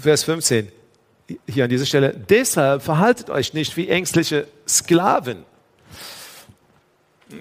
Vers 0.00 0.24
15, 0.24 0.72
hier 1.46 1.64
an 1.64 1.70
dieser 1.70 1.84
Stelle. 1.84 2.14
Deshalb 2.14 2.82
verhaltet 2.82 3.28
euch 3.28 3.52
nicht 3.52 3.76
wie 3.76 3.88
ängstliche 3.88 4.48
Sklaven. 4.68 5.44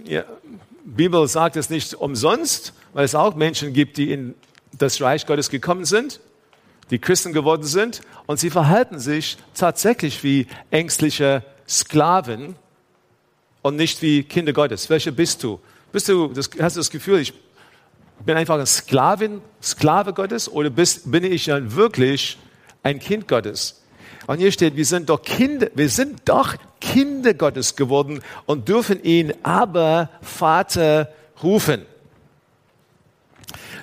Ja, 0.06 0.24
Bibel 0.86 1.28
sagt 1.28 1.56
es 1.56 1.70
nicht 1.70 1.94
umsonst, 1.94 2.74
weil 2.94 3.06
es 3.06 3.16
auch 3.16 3.36
Menschen 3.36 3.74
gibt, 3.74 3.98
die 3.98 4.12
in 4.12 4.36
das 4.72 5.02
Reich 5.02 5.26
Gottes 5.26 5.50
gekommen 5.50 5.86
sind, 5.86 6.20
die 6.90 7.00
Christen 7.00 7.34
geworden 7.34 7.64
sind 7.64 8.02
und 8.26 8.40
sie 8.40 8.50
verhalten 8.50 9.00
sich 9.00 9.38
tatsächlich 9.54 10.24
wie 10.24 10.48
ängstliche 10.72 11.44
Sklaven 11.68 12.56
und 13.62 13.76
nicht 13.76 14.02
wie 14.02 14.24
Kinder 14.24 14.54
Gottes. 14.54 14.90
Welche 14.90 15.12
bist 15.12 15.44
du? 15.44 15.60
Bist 15.92 16.08
du, 16.10 16.28
das, 16.28 16.50
hast 16.60 16.76
du 16.76 16.80
das 16.80 16.90
Gefühl, 16.90 17.20
ich 17.20 17.34
bin 18.26 18.38
einfach 18.38 18.60
ein 18.60 18.66
Sklavin, 18.66 19.42
Sklave 19.62 20.14
Gottes 20.14 20.50
oder 20.50 20.70
bist, 20.70 21.12
bin 21.12 21.24
ich 21.24 21.46
dann 21.46 21.76
wirklich 21.76 22.38
ein 22.84 23.00
Kind 23.00 23.28
Gottes? 23.28 23.84
Und 24.28 24.40
hier 24.40 24.52
steht, 24.52 24.76
wir 24.76 24.86
sind 24.86 25.10
doch 25.10 25.22
Kinder, 25.22 25.70
wir 25.74 25.90
sind 25.90 26.22
doch 26.26 26.56
Kinder 26.80 27.34
Gottes 27.34 27.76
geworden 27.76 28.22
und 28.46 28.68
dürfen 28.68 29.02
ihn 29.04 29.34
aber 29.42 30.10
Vater 30.22 31.12
rufen. 31.42 31.86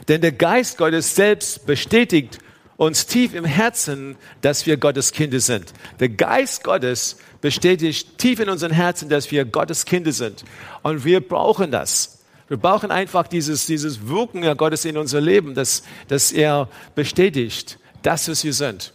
Denn 0.09 0.21
der 0.21 0.33
Geist 0.33 0.79
Gottes 0.79 1.15
selbst 1.15 1.67
bestätigt 1.67 2.39
uns 2.77 3.07
tief 3.07 3.35
im 3.35 3.45
Herzen, 3.45 4.17
dass 4.43 4.67
wir 4.67 4.77
Gottes 4.77 5.13
Kinder 5.13 5.41
sind. 5.41 5.73
Der 6.01 6.09
Geist 6.09 6.65
Gottes 6.65 7.17
bestätigt 7.41 8.19
tief 8.19 8.41
in 8.41 8.49
unseren 8.49 8.73
Herzen, 8.73 9.09
dass 9.09 9.31
wir 9.31 9.45
Gottes 9.45 9.85
Kinder 9.85 10.13
sind. 10.13 10.45
Und 10.83 11.05
wir 11.05 11.21
brauchen 11.27 11.71
das. 11.71 12.19
Wir 12.49 12.57
brauchen 12.57 12.91
einfach 12.91 13.27
dieses, 13.27 13.67
dieses 13.67 14.09
Wirken 14.09 14.43
Gottes 14.57 14.85
in 14.85 14.99
unser 14.99 15.21
Leben, 15.21 15.55
dass, 15.55 15.83
dass 16.09 16.33
er 16.33 16.69
bestätigt, 16.95 17.79
dass 18.03 18.45
wir 18.45 18.53
sind. 18.53 18.94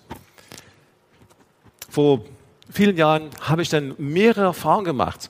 Vor 1.89 2.25
vielen 2.69 2.97
Jahren 2.97 3.29
habe 3.41 3.61
ich 3.61 3.69
dann 3.69 3.95
mehrere 3.97 4.45
Erfahrungen 4.45 4.85
gemacht 4.85 5.29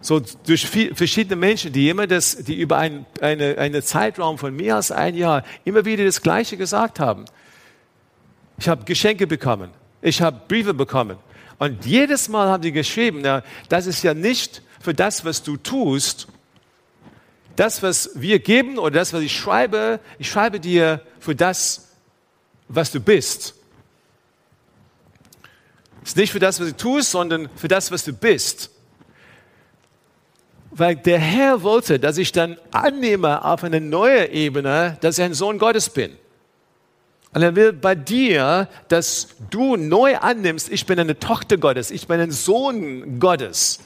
so 0.00 0.20
durch 0.46 0.66
viel, 0.66 0.94
verschiedene 0.94 1.36
Menschen, 1.36 1.72
die 1.72 1.88
immer 1.88 2.06
das, 2.06 2.36
die 2.36 2.60
über 2.60 2.78
ein, 2.78 3.04
eine, 3.20 3.82
Zeitraum 3.82 4.38
von 4.38 4.54
mehr 4.54 4.76
als 4.76 4.92
ein 4.92 5.14
Jahr 5.14 5.44
immer 5.64 5.84
wieder 5.84 6.04
das 6.04 6.22
Gleiche 6.22 6.56
gesagt 6.56 7.00
haben. 7.00 7.24
Ich 8.58 8.68
habe 8.68 8.84
Geschenke 8.84 9.26
bekommen, 9.26 9.70
ich 10.00 10.22
habe 10.22 10.40
Briefe 10.46 10.74
bekommen. 10.74 11.16
Und 11.58 11.84
jedes 11.84 12.28
Mal 12.28 12.48
haben 12.48 12.62
die 12.62 12.72
geschrieben, 12.72 13.20
na, 13.22 13.42
das 13.68 13.86
ist 13.86 14.04
ja 14.04 14.14
nicht 14.14 14.62
für 14.80 14.94
das, 14.94 15.24
was 15.24 15.42
du 15.42 15.56
tust. 15.56 16.28
Das, 17.56 17.82
was 17.82 18.10
wir 18.14 18.38
geben 18.38 18.78
oder 18.78 19.00
das, 19.00 19.12
was 19.12 19.22
ich 19.22 19.36
schreibe, 19.36 19.98
ich 20.20 20.28
schreibe 20.28 20.60
dir 20.60 21.02
für 21.18 21.34
das, 21.34 21.88
was 22.68 22.92
du 22.92 23.00
bist. 23.00 23.54
Ist 26.08 26.16
nicht 26.16 26.32
für 26.32 26.38
das, 26.38 26.58
was 26.58 26.68
du 26.68 26.76
tust, 26.76 27.10
sondern 27.10 27.48
für 27.54 27.68
das, 27.68 27.92
was 27.92 28.04
du 28.04 28.12
bist 28.12 28.70
weil 30.70 30.96
der 30.96 31.18
Herr 31.18 31.62
wollte, 31.62 31.98
dass 31.98 32.18
ich 32.18 32.32
dann 32.32 32.56
annehme 32.70 33.44
auf 33.44 33.64
eine 33.64 33.80
neue 33.80 34.30
Ebene, 34.30 34.96
dass 35.00 35.18
ich 35.18 35.24
ein 35.24 35.34
Sohn 35.34 35.58
Gottes 35.58 35.90
bin. 35.90 36.16
Und 37.34 37.42
er 37.42 37.54
will 37.56 37.72
bei 37.72 37.94
dir, 37.94 38.68
dass 38.88 39.28
du 39.50 39.76
neu 39.76 40.16
annimmst, 40.16 40.70
ich 40.70 40.86
bin 40.86 40.98
eine 40.98 41.18
Tochter 41.18 41.56
Gottes, 41.56 41.90
ich 41.90 42.06
bin 42.06 42.20
ein 42.20 42.30
Sohn 42.30 43.18
Gottes. 43.18 43.80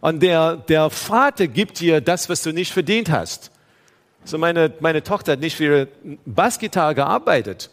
Und 0.00 0.22
der, 0.22 0.56
der 0.56 0.90
Vater 0.90 1.46
gibt 1.46 1.80
dir 1.80 2.00
das, 2.00 2.28
was 2.28 2.42
du 2.42 2.52
nicht 2.52 2.72
verdient 2.72 3.10
hast. 3.10 3.50
So 4.24 4.38
meine, 4.38 4.72
meine 4.80 5.02
Tochter 5.02 5.32
hat 5.32 5.40
nicht 5.40 5.56
für 5.56 5.64
ihre 5.64 5.88
Bassgitarre 6.24 6.94
gearbeitet. 6.94 7.70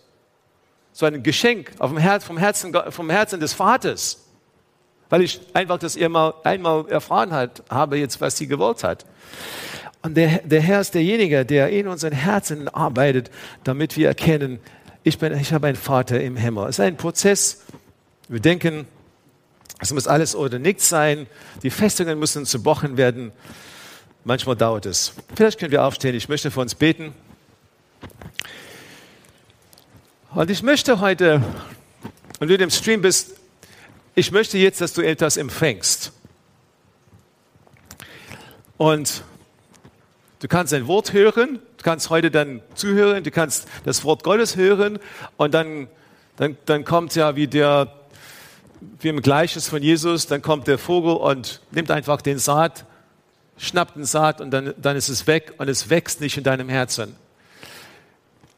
So 0.93 1.05
ein 1.05 1.23
Geschenk 1.23 1.71
vom, 1.77 1.97
Herzen, 1.97 2.73
vom 2.89 3.09
Herzen 3.09 3.39
des 3.39 3.53
Vaters 3.53 4.21
weil 5.11 5.23
ich 5.23 5.41
einfach 5.53 5.77
das 5.77 5.97
einmal, 5.97 6.33
einmal 6.45 6.87
erfahren 6.87 7.31
hat, 7.33 7.63
habe 7.69 7.97
jetzt, 7.97 8.21
was 8.21 8.37
sie 8.37 8.47
gewollt 8.47 8.83
hat. 8.83 9.05
Und 10.01 10.15
der, 10.15 10.39
der 10.39 10.61
Herr 10.61 10.79
ist 10.79 10.95
derjenige, 10.95 11.45
der 11.45 11.69
in 11.69 11.89
unseren 11.89 12.13
Herzen 12.13 12.69
arbeitet, 12.69 13.29
damit 13.65 13.97
wir 13.97 14.07
erkennen, 14.07 14.59
ich, 15.03 15.19
bin, 15.19 15.37
ich 15.37 15.51
habe 15.51 15.67
einen 15.67 15.75
Vater 15.75 16.21
im 16.21 16.37
Himmel. 16.37 16.63
Es 16.69 16.79
ist 16.79 16.85
ein 16.85 16.95
Prozess. 16.95 17.63
Wir 18.29 18.39
denken, 18.39 18.87
es 19.79 19.91
muss 19.91 20.07
alles 20.07 20.33
oder 20.33 20.59
nichts 20.59 20.87
sein. 20.87 21.27
Die 21.61 21.71
Festungen 21.71 22.17
müssen 22.17 22.45
zerbrochen 22.45 22.95
werden. 22.95 23.33
Manchmal 24.23 24.55
dauert 24.55 24.85
es. 24.85 25.13
Vielleicht 25.35 25.59
können 25.59 25.73
wir 25.73 25.83
aufstehen. 25.83 26.15
Ich 26.15 26.29
möchte 26.29 26.51
für 26.51 26.61
uns 26.61 26.73
beten. 26.73 27.13
Und 30.33 30.49
ich 30.49 30.63
möchte 30.63 31.01
heute, 31.01 31.43
wenn 32.39 32.47
du 32.47 32.55
im 32.55 32.69
Stream 32.69 33.01
bist, 33.01 33.35
ich 34.15 34.31
möchte 34.31 34.57
jetzt, 34.57 34.79
dass 34.79 34.93
du 34.93 35.01
etwas 35.01 35.35
empfängst. 35.35 36.13
Und 38.77 39.23
du 40.39 40.47
kannst 40.47 40.73
ein 40.73 40.87
Wort 40.87 41.11
hören, 41.11 41.59
du 41.75 41.83
kannst 41.83 42.09
heute 42.09 42.31
dann 42.31 42.61
zuhören, 42.75 43.25
du 43.25 43.31
kannst 43.31 43.67
das 43.83 44.05
Wort 44.05 44.23
Gottes 44.23 44.55
hören 44.55 44.99
und 45.35 45.53
dann, 45.53 45.89
dann, 46.37 46.55
dann 46.63 46.85
kommt 46.85 47.13
ja 47.15 47.35
wie 47.35 47.47
der, 47.47 47.93
wie 49.01 49.09
im 49.09 49.21
Gleiches 49.21 49.67
von 49.67 49.83
Jesus, 49.83 50.27
dann 50.27 50.41
kommt 50.41 50.65
der 50.65 50.77
Vogel 50.77 51.17
und 51.17 51.59
nimmt 51.71 51.91
einfach 51.91 52.21
den 52.21 52.39
Saat, 52.39 52.85
schnappt 53.57 53.97
den 53.97 54.05
Saat 54.05 54.39
und 54.39 54.51
dann, 54.51 54.73
dann 54.77 54.95
ist 54.95 55.09
es 55.09 55.27
weg 55.27 55.55
und 55.57 55.67
es 55.67 55.89
wächst 55.89 56.21
nicht 56.21 56.37
in 56.37 56.45
deinem 56.45 56.69
Herzen. 56.69 57.17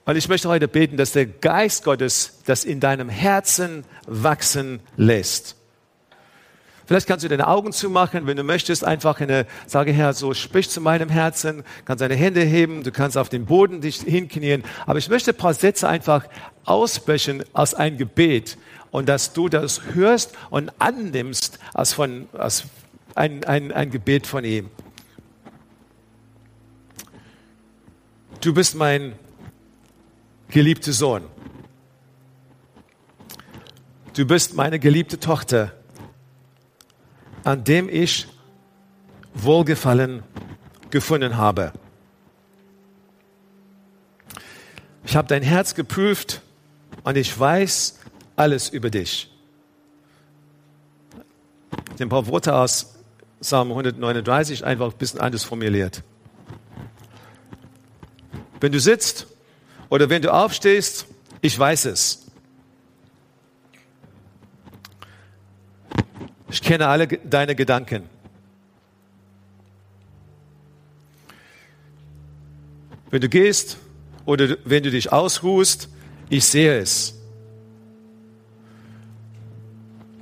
Und 0.06 0.18
ich 0.18 0.28
möchte 0.28 0.50
heute 0.50 0.68
beten, 0.68 0.98
dass 0.98 1.14
der 1.14 1.26
Geist 1.26 1.86
Gottes 1.86 2.40
das 2.46 2.66
in 2.66 2.80
deinem 2.80 3.08
Herzen 3.08 3.86
wachsen 4.06 4.82
lässt. 4.98 5.56
Vielleicht 6.86 7.08
kannst 7.08 7.24
du 7.24 7.30
deine 7.30 7.48
Augen 7.48 7.72
zumachen, 7.72 8.28
wenn 8.28 8.36
du 8.36 8.44
möchtest, 8.44 8.84
einfach 8.84 9.22
eine, 9.22 9.48
sage 9.66 9.94
Herr, 9.94 10.12
so 10.14 10.34
sprich 10.34 10.70
zu 10.70 10.82
meinem 10.82 11.08
Herzen, 11.08 11.64
kannst 11.86 12.02
deine 12.02 12.16
Hände 12.16 12.42
heben, 12.42 12.84
du 12.84 12.92
kannst 12.92 13.18
auf 13.18 13.30
den 13.30 13.46
Boden 13.46 13.80
dich 13.80 14.02
hinknien. 14.02 14.66
Aber 14.86 15.00
ich 15.00 15.08
möchte 15.08 15.32
ein 15.32 15.38
paar 15.38 15.54
Sätze 15.54 15.88
einfach 15.88 16.26
aussprechen 16.66 17.46
aus 17.54 17.74
einem 17.74 17.98
Gebet 17.98 18.58
und 18.92 19.08
dass 19.08 19.32
du 19.32 19.48
das 19.48 19.82
hörst 19.94 20.34
und 20.50 20.74
annimmst 20.80 21.58
als, 21.74 21.94
von, 21.94 22.28
als 22.34 22.66
ein, 23.16 23.46
ein, 23.46 23.72
ein 23.72 23.90
Gebet 23.90 24.28
von 24.28 24.44
ihm. 24.44 24.70
Du 28.42 28.54
bist 28.54 28.76
mein 28.76 29.14
geliebter 30.50 30.94
Sohn. 30.94 31.24
Du 34.14 34.26
bist 34.26 34.54
meine 34.54 34.80
geliebte 34.80 35.20
Tochter 35.20 35.74
an 37.44 37.64
dem 37.64 37.90
ich 37.90 38.28
Wohlgefallen 39.34 40.24
gefunden 40.90 41.38
habe. 41.38 41.74
Ich 45.06 45.16
habe 45.16 45.28
dein 45.28 45.44
Herz 45.44 45.76
geprüft 45.76 46.42
und 47.04 47.18
ich 47.18 47.38
weiß 47.38 48.00
alles 48.36 48.70
über 48.70 48.90
dich. 48.90 49.30
Ein 52.00 52.10
paar 52.10 52.28
Worte 52.28 52.56
aus 52.56 52.96
Psalm 53.42 53.70
139, 53.70 54.64
einfach 54.64 54.92
ein 54.92 54.98
bisschen 54.98 55.20
anders 55.20 55.44
formuliert. 55.44 56.02
Wenn 58.60 58.72
du 58.72 58.80
sitzt 58.80 59.28
oder 59.94 60.10
wenn 60.10 60.24
du 60.24 60.34
aufstehst, 60.34 61.06
ich 61.42 61.60
weiß 61.60 61.86
es. 61.86 62.26
Ich 66.50 66.64
kenne 66.64 66.88
alle 66.88 67.08
deine 67.08 67.54
Gedanken. 67.54 68.10
Wenn 73.12 73.22
du 73.22 73.30
gehst 73.30 73.78
oder 74.26 74.58
wenn 74.66 74.82
du 74.82 74.90
dich 74.90 75.12
ausruhst, 75.12 75.90
ich 76.28 76.46
sehe 76.46 76.80
es. 76.80 77.14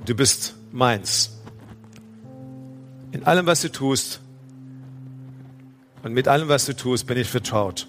Du 0.04 0.14
bist 0.14 0.54
meins. 0.70 1.40
In 3.12 3.24
allem, 3.24 3.46
was 3.46 3.62
du 3.62 3.72
tust 3.72 4.20
und 6.02 6.12
mit 6.12 6.28
allem, 6.28 6.48
was 6.48 6.66
du 6.66 6.76
tust, 6.76 7.06
bin 7.06 7.16
ich 7.16 7.30
vertraut. 7.30 7.88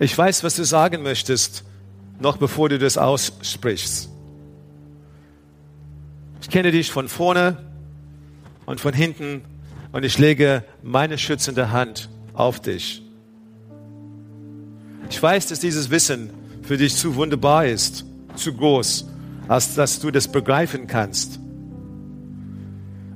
Ich 0.00 0.16
weiß, 0.16 0.42
was 0.44 0.56
du 0.56 0.64
sagen 0.64 1.02
möchtest, 1.02 1.62
noch 2.20 2.38
bevor 2.38 2.70
du 2.70 2.78
das 2.78 2.96
aussprichst. 2.96 4.08
Ich 6.40 6.48
kenne 6.48 6.72
dich 6.72 6.90
von 6.90 7.06
vorne 7.06 7.58
und 8.64 8.80
von 8.80 8.94
hinten 8.94 9.42
und 9.92 10.02
ich 10.02 10.16
lege 10.16 10.64
meine 10.82 11.18
schützende 11.18 11.70
Hand 11.70 12.08
auf 12.32 12.60
dich. 12.60 13.02
Ich 15.10 15.22
weiß, 15.22 15.48
dass 15.48 15.60
dieses 15.60 15.90
Wissen 15.90 16.30
für 16.62 16.78
dich 16.78 16.96
zu 16.96 17.14
wunderbar 17.16 17.66
ist, 17.66 18.06
zu 18.36 18.54
groß, 18.54 19.06
als 19.48 19.74
dass 19.74 20.00
du 20.00 20.10
das 20.10 20.28
begreifen 20.28 20.86
kannst. 20.86 21.38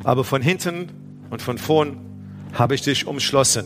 Aber 0.03 0.23
von 0.23 0.43
hinten 0.43 0.91
und 1.31 1.41
von 1.41 1.57
vorn 1.57 1.97
habe 2.53 2.75
ich 2.75 2.83
dich 2.83 3.07
umschlossen. 3.07 3.65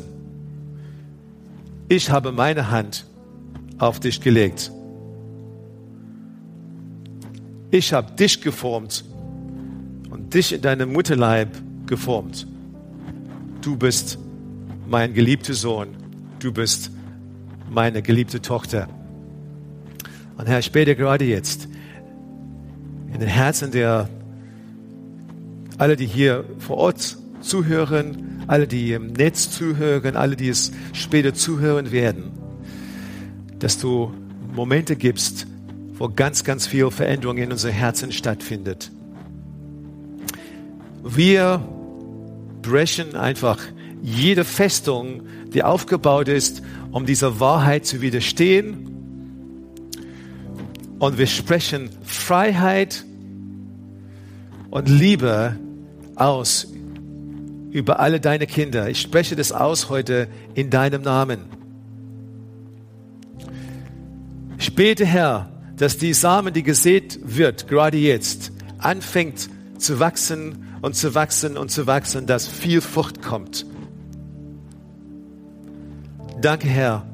Ich 1.89 2.11
habe 2.11 2.31
meine 2.31 2.71
Hand 2.71 3.08
auf 3.79 4.01
dich 4.01 4.21
gelegt. 4.21 4.73
Ich 7.71 7.93
habe 7.93 8.13
dich 8.13 8.41
geformt 8.41 9.05
dich 10.33 10.53
in 10.53 10.61
deinem 10.61 10.93
Mutterleib 10.93 11.49
geformt. 11.87 12.47
Du 13.63 13.77
bist 13.77 14.19
mein 14.87 15.15
geliebter 15.15 15.55
Sohn. 15.55 15.89
Du 16.39 16.53
bist 16.53 16.91
meine 17.71 18.03
geliebte 18.03 18.41
Tochter. 18.41 18.89
Und 20.37 20.47
Herr, 20.47 20.59
ich 20.59 20.71
bete 20.71 20.95
gerade 20.95 21.25
jetzt 21.25 21.69
in 23.13 23.21
den 23.21 23.29
Herzen 23.29 23.71
der 23.71 24.09
alle, 25.79 25.97
die 25.97 26.07
hier 26.07 26.45
vor 26.59 26.77
Ort 26.77 27.17
zuhören, 27.41 28.43
alle, 28.47 28.67
die 28.67 28.93
im 28.93 29.13
Netz 29.13 29.51
zuhören, 29.51 30.17
alle, 30.17 30.37
die 30.37 30.49
es 30.49 30.73
später 30.93 31.35
zuhören 31.35 31.93
werden, 31.93 32.33
dass 33.59 33.79
du 33.79 34.13
Momente 34.55 34.97
gibst, 34.97 35.47
wo 35.95 36.09
ganz, 36.09 36.45
ganz 36.45 36.67
viel 36.67 36.91
Veränderung 36.91 37.39
in 37.39 37.51
unser 37.51 37.71
Herzen 37.71 38.13
stattfindet. 38.13 38.91
Wir 41.03 41.63
brechen 42.63 43.15
einfach 43.15 43.59
jede 44.03 44.45
Festung, 44.45 45.23
die 45.53 45.63
aufgebaut 45.63 46.29
ist, 46.29 46.63
um 46.93 47.07
dieser 47.07 47.41
Wahrheit 47.41 47.87
zu 47.87 48.01
widerstehen. 48.01 48.85
Und 50.99 51.19
wir 51.19 51.27
sprechen 51.27 51.91
Freiheit 52.03 53.05
und 54.71 54.89
Liebe 54.89 55.57
aus 56.17 56.69
über 57.71 58.01
alle 58.01 58.21
deine 58.21 58.47
Kinder. 58.47 58.89
Ich 58.89 59.01
spreche 59.01 59.37
das 59.37 59.53
aus 59.53 59.89
heute 59.89 60.29
in 60.55 60.71
deinem 60.71 61.03
Namen. 61.03 61.58
Bete, 64.79 65.05
Herr, 65.05 65.51
dass 65.77 65.99
die 65.99 66.15
Samen, 66.15 66.55
die 66.55 66.63
gesät 66.63 67.19
wird, 67.25 67.67
gerade 67.67 67.99
jetzt, 67.99 68.53
anfängt 68.79 69.51
zu 69.77 69.99
wachsen 69.99 70.65
und 70.83 70.95
zu 70.95 71.17
wachsen 71.17 71.57
und 71.57 71.73
zu 71.73 71.89
wachsen, 71.89 72.27
dass 72.27 72.47
viel 72.47 72.81
Frucht 72.81 73.21
kommt. 73.21 73.67
Danke, 76.41 76.69
Herr, 76.69 77.05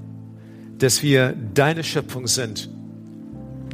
dass 0.76 1.02
wir 1.02 1.34
deine 1.54 1.84
Schöpfung 1.84 2.26
sind, 2.26 2.68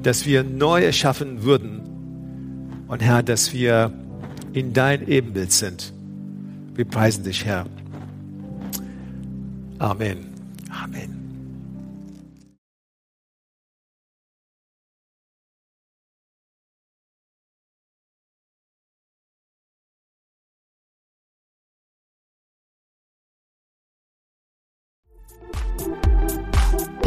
dass 0.05 0.25
wir 0.25 0.45
neu 0.45 0.85
erschaffen 0.85 1.43
würden 1.43 2.85
und 2.87 3.03
Herr, 3.03 3.25
dass 3.25 3.53
wir 3.53 3.93
in 4.53 4.73
dein 4.73 5.09
Ebenbild 5.09 5.51
sind. 5.51 5.93
Wir 6.75 6.85
preisen 6.85 7.25
dich, 7.25 7.45
Herr. 7.45 7.67
Amen. 9.81 10.27
Amen. 10.71 11.20